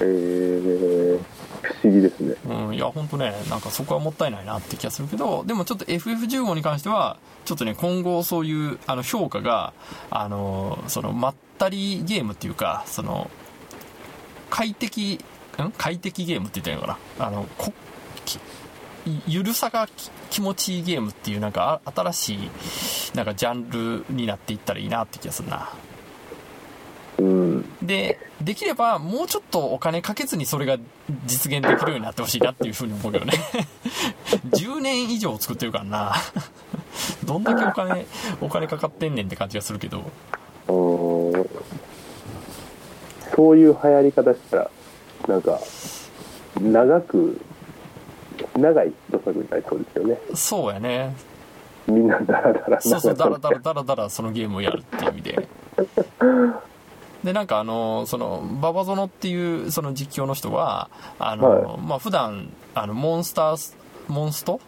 [0.00, 1.20] えー、
[1.64, 2.34] 不思議ですね。
[2.46, 9.72] うんいや本当ねなんかそこはもったいないなって気がするけどでもちょっと FF15 に関してはちょっとね今後そういうあの評価が
[10.10, 13.30] あのそのまったりゲームっていうかその
[14.50, 15.20] 快適
[15.58, 15.72] ん？
[15.78, 17.26] 快適ゲームって言ったらいいのかな？
[17.26, 17.72] あのこ
[19.26, 19.86] ゆるさが
[20.30, 22.50] 気持ちいいゲームっていうなんか新しい
[23.14, 25.68] なんかジャンルになっていったらいいなって気がするな。
[27.84, 30.78] でできればもうちょっとお金かけずにそれが
[31.26, 33.32] 実現できるようになってほしいなっていうふうに思うけどね。
[34.52, 36.14] 10年以上作ってるからな。
[37.24, 38.06] どんだけお金
[38.40, 40.02] お金かかってんねんって感じがするけど。
[43.36, 44.70] そういう流行り方したら、
[45.26, 45.58] なんか、
[46.60, 47.40] 長く、
[48.56, 50.18] 長い一作になりそうですよね。
[50.34, 51.16] そうやね。
[51.86, 53.60] みんなダラダラそうそうダラダララ。
[53.60, 55.48] ダラダラそのゲームをやるっていう意味で
[57.24, 61.78] でなんかあのそのババゾノっていうその実況の人はあの、はい。
[61.80, 63.74] まあ普段あのモンスター
[64.08, 64.60] モンスト？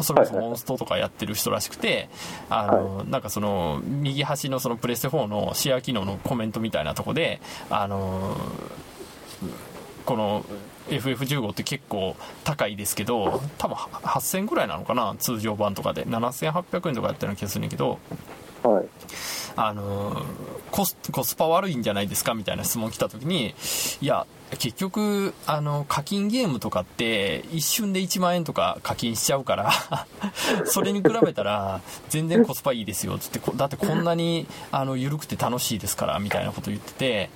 [0.00, 2.08] それこそモンストとかやってる人らしくて、
[2.48, 8.36] あの、なんかその、右端のそのプレステ4のシェア機能のコメントみたいなとこで、あの、
[10.06, 10.44] この
[10.88, 16.04] FF15 って結構高いですけど、多分8000ぐらいなのかな、通常版とかで。
[16.04, 17.98] 7800円とかやってるような気がするんだけど、
[18.62, 18.88] はい。
[19.56, 20.22] あの
[20.70, 22.34] コスコスパ悪いんじゃないですか？
[22.34, 23.54] みたいな質問来た時に
[24.00, 24.26] いや
[24.58, 29.72] 結局あの課金ゲームとかって一瞬で1万円とか課金しちゃうから
[30.64, 37.30] それに比べたら全然コスパいいですよっつってだってこんなにあの緩くて楽しいですからみたいなこと言ってて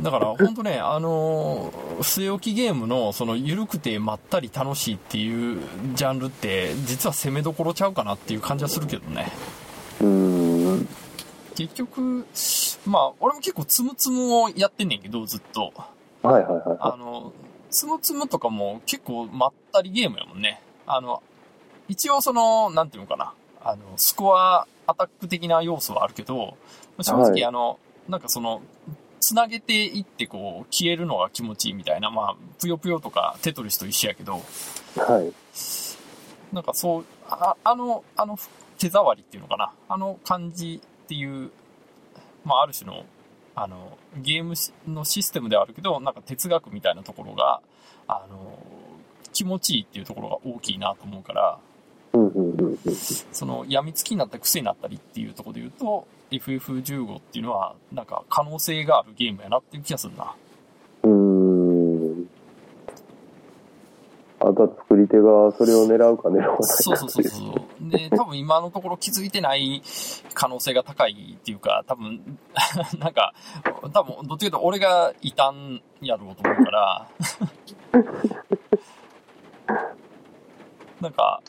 [0.00, 5.60] だから本当ね、あの据え置きゲームのその緩くてまったり楽しいっていう
[5.94, 9.30] ジャンルって実は攻めどころちゃうかなっていう感じはするけどね。
[10.00, 10.88] うーん。
[11.54, 12.26] 結局、
[12.86, 15.72] まあ、俺も結構つむつむをやってんねんけど、ずっと。
[16.22, 17.32] はいはいはいはあの、
[17.70, 20.60] つむつむとかも結構まったりゲームやもんね。
[20.86, 21.22] あの、
[21.88, 23.32] 一応その、なんていうのかな。
[23.62, 26.56] あの、スコアアタック的な要素はあるけど、
[27.00, 28.62] 正直、はいあの、なんかその、
[29.20, 34.42] 繋げていってこう、消えるのが気持ちいいみたいな、まあ、ぷよぷよとかテトリスと一緒やけど、
[34.96, 35.32] はい。
[36.54, 38.38] なんかそう、ああの、あの
[38.78, 39.72] 手触りっていうのかな。
[39.88, 41.50] あの感じっていう、
[42.44, 43.04] まあ、ある種の、
[43.54, 44.54] あの、ゲーム
[44.92, 47.60] のシステムではあるけど、なんか哲学みたいなところが、
[48.08, 48.58] あの、
[49.32, 51.58] 気持ちいいっていうところが大きいなと思うから、
[53.32, 60.34] その、病みつきになったり癖になったりっていうところで言うと、FF15 っていうのは、なんか可能性があるゲームやなっていう気がするな。
[64.46, 66.62] あとは作り手がそれを狙うか狙わないか。
[66.64, 67.54] そうそうそうそう。
[67.90, 69.82] で、多分今のところ気づいてない
[70.34, 72.38] 可能性が高いっていうか、多分、
[72.98, 73.32] なんか、
[73.92, 75.54] 多分、どっちかというと俺が異端
[76.02, 77.08] やろうと思うから、
[81.00, 81.40] なんか、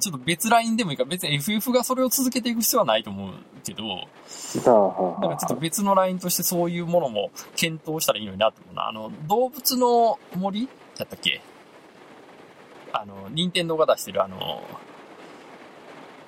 [0.00, 8.88] ちょっと別ラインでもいいから、別に FF がそれを続けていく必要はないと思うけど、なんかちょっと別のラインとしてそういうものも検討したらいいのになと思うな。
[8.88, 10.68] あの、動物の森？
[10.98, 11.40] だったっけ？
[12.96, 14.62] あの、任天堂が出してるあの、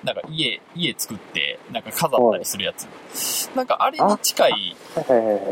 [0.03, 2.87] なんか家、家作って、なんか飾ったりするやつ。
[3.55, 4.75] なんかあれに近い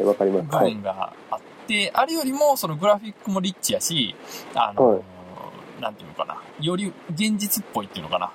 [0.03, 0.49] わかります。
[0.49, 0.73] 部はい。
[0.73, 4.13] 分があって、あれよりもそのグラフィックもリッチやし、
[4.53, 5.01] あの、はい
[5.81, 6.41] なんていうのかな。
[6.61, 8.31] より現実っぽいっていうのかな。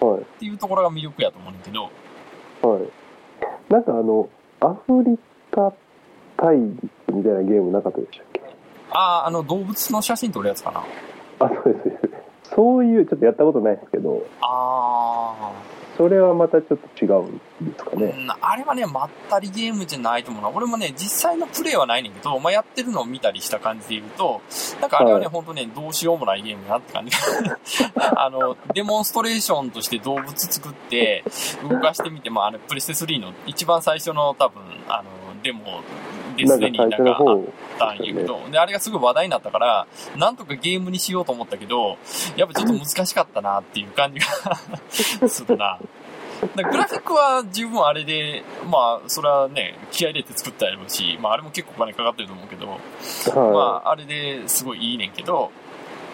[0.00, 0.20] はい。
[0.20, 1.90] っていうところが魅力やと思うんだけど、
[2.62, 2.88] はい。
[3.68, 4.28] なんかあの、
[4.60, 5.18] アフリ
[5.50, 5.72] カ
[6.36, 8.40] 大陸みたいなゲームなかったでしたっけ？
[8.90, 10.84] ああ、あの動物の写真撮るやつかな。
[11.38, 12.10] あ、そうです
[12.54, 15.52] そういう、ちょっとやったことないですけど、あ
[15.98, 18.14] それはまたちょっと違うんですかあ、ね。
[18.16, 20.48] うんあれはね、まったりゲームじゃないと思うな。
[20.48, 24.40] 俺もね、実際のプレイはないねんけど、まあ、やってるのを見たりした感じで言うと、
[24.80, 27.12] なんかあれはね、はいほんとね、どうしようもないゲームだなって感じ。
[28.16, 31.24] あの、デモンストレーションとして動物作って、
[31.68, 35.10] 動かしてみて、まあ、あれ、プレステ3の一番最初の多分、あの、
[35.42, 35.82] デモ
[36.38, 37.40] ですなんかでになんかあっ
[37.78, 39.86] たんやけど、で、あれがすごい話題になったから、
[40.16, 41.98] なんとかゲームにしようと思ったけど、
[42.36, 45.78] やっぱちょっと難しかったなっていう感じが するな。
[46.40, 52.78] グラフィックは十分あれで、まあ、それはね、気合い入れて作ったやろうし、まあ、あれも結構お金かかってると思うけど、
[53.34, 55.50] まはあ、あれですごいいいねんけど、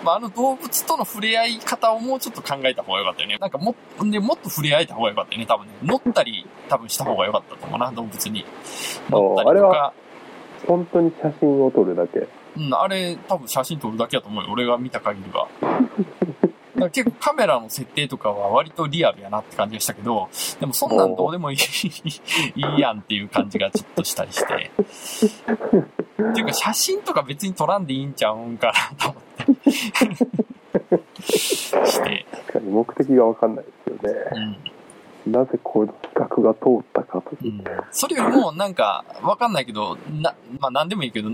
[0.04, 3.38] まあ、あの動物との触れ合い方をもうちょっと考えた方がよかったよね。
[3.38, 5.72] なんかも、でもっと触れ合えた方がよかったよね、多分ね。
[5.82, 8.44] 乗ったり、多分した方がよかったと思うな、動物に。
[9.08, 9.92] 乗ったりとか。
[10.66, 12.28] 本当に写真を撮るだけ。
[12.56, 14.50] うん、あれ、多分写真撮るだけだと思うよ。
[14.52, 15.48] 俺が見た限りは。
[16.74, 20.28] だから結構カメラの設定とかは割とリアルやなって感じがしたけど、
[20.58, 21.58] でもそんなんどうでもいい、
[22.56, 24.70] いいやんっていう感じがちょっとしたりして。
[24.74, 29.22] っていうか写真とか別に撮らんでいいんちゃうんかなと思っ
[29.56, 29.64] て。
[31.22, 32.26] して。
[32.32, 34.20] 確かに目的がわかんないですよね。
[34.32, 34.73] うん。
[35.26, 37.30] なぜこの企画が通ったかと。
[37.42, 37.64] うん。
[37.90, 41.30] それよりも、なんか、わかんないけど、な、まあなんでもいいけど、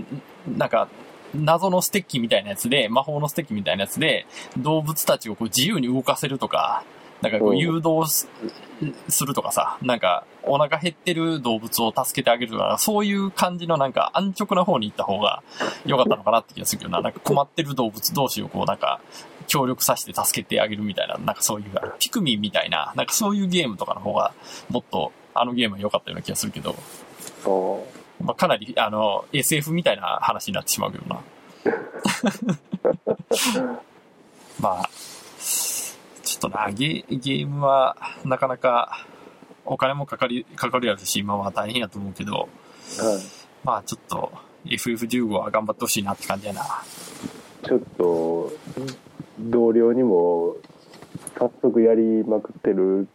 [0.47, 0.87] なんか、
[1.35, 4.25] 謎のステッキみたいなやつで、魔法のステッキみたいなやつで、
[4.57, 6.83] 動物たちをこう自由に動かせるとか、
[7.21, 8.27] なんかこううん誘導す
[9.09, 15.43] するとかさ、なんかお腹減ってる動物を助けてあげるとか、そういう感じのなんか安直な方に行った方が
[15.85, 18.99] 良かったのかなって気がするけどな、なんか困ってる動物同士をこうなんか
[19.51, 24.33] 協力させて助けてあげるみたいな、なんかそういう、ピクミンみたいな、なんかそういうゲームとかの方が
[24.69, 26.73] もっとあのゲームは良かったような気がするけど、
[27.45, 27.49] あ
[28.23, 31.19] まあ、かなりあの SF みたいな話になってしまうけどな。
[34.61, 34.89] まあ、
[36.23, 39.05] ちょっとな、ゲゲームはなかなか
[39.65, 42.47] お金もかかり、かかるやろし、今は大変やと思うけど、
[43.01, 43.21] あ、はい。
[43.65, 44.31] まあちょっと
[44.63, 46.85] FF15 は頑張ってほしいなって感じやな。
[47.63, 48.51] ちょっと、
[49.39, 50.55] 同僚にも、
[51.37, 53.07] 早速やりまくってる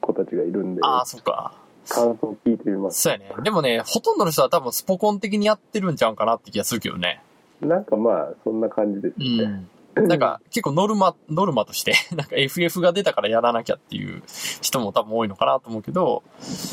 [0.00, 1.54] 子たちがいるんで、ああ、そっか。
[1.88, 3.02] 感想聞いてみます。
[3.02, 3.30] そうやね。
[3.42, 7.22] でもね、ほとんどの人は多分スポコン的にやってるんちゃうかなって気がするけどね。
[7.60, 9.44] なんかまあ、そんな感じですうね。
[9.44, 9.68] ん。
[10.08, 14.22] なんか 結構ノルマ、ノルマとして、なんか FF が出たからやらなきゃっていう
[14.60, 16.22] 人も多分多いのかなと思うけど、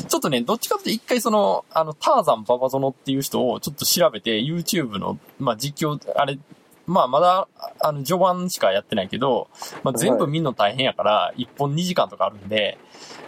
[0.08, 6.38] ちょっとね、どっちかって一回その、あの、ターザンババゾノっていう人をちょっと調べて、YouTube の、まあ実況、あれ、
[6.92, 7.48] まあまだ、
[7.80, 9.48] あの、序盤しかやってないけど、
[9.82, 12.78] まあ全部見るの大変やから、1本2時間とかあるんで、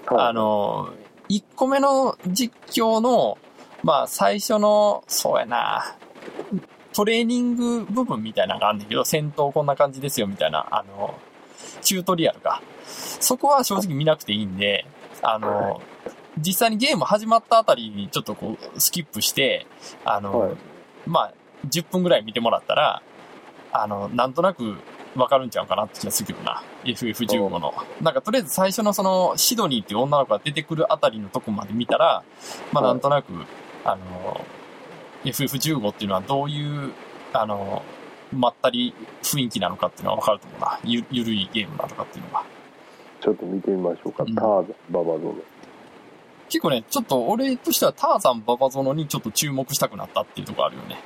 [0.07, 0.27] はい。
[0.28, 0.91] あの、
[1.31, 3.39] 1個目の実況の、
[3.82, 5.97] まあ最初の、そうやな、
[6.93, 11.19] トレーニング部分みたいなのがあるんだけど、戦闘こんな感じですよみたいな、あの、
[11.81, 12.61] チュートリアルが。
[12.86, 14.86] そこは正直見なくていいんで、
[15.23, 15.81] あの、
[16.39, 19.66] 実際にゲーム始まったあたりにちょっとこう、スキップして、
[20.05, 20.57] あの、はい。
[21.07, 21.35] まあ、
[21.69, 23.03] 10分ぐらい見てもらったら、
[23.77, 24.77] あの、なんとなく
[25.17, 26.63] わかるんちゃうかなって気がするけどな。
[26.85, 27.75] FF15 の。
[28.01, 32.23] なんかとりあえず最初のその、シドニーっていう女の子が出てくるあたりのとこまで見たら、
[32.73, 33.33] まあはいなんとなく、
[33.85, 34.41] あの、
[35.25, 36.93] FF15 っていうのはどういう、
[37.33, 37.83] あの、
[38.33, 40.79] まったり雰囲気なのかっていうのは分かると思うな。
[40.85, 42.45] ゆゆるいゲームなのかっていうのが。
[43.21, 44.23] ちょっと見てみましょうか。
[44.23, 45.35] うんターザン、ババゾノ。
[46.49, 50.99] 結構ね、ちょっと俺としてはターザン・ババゾノにちょっと注目したくなったっていうところあるよね。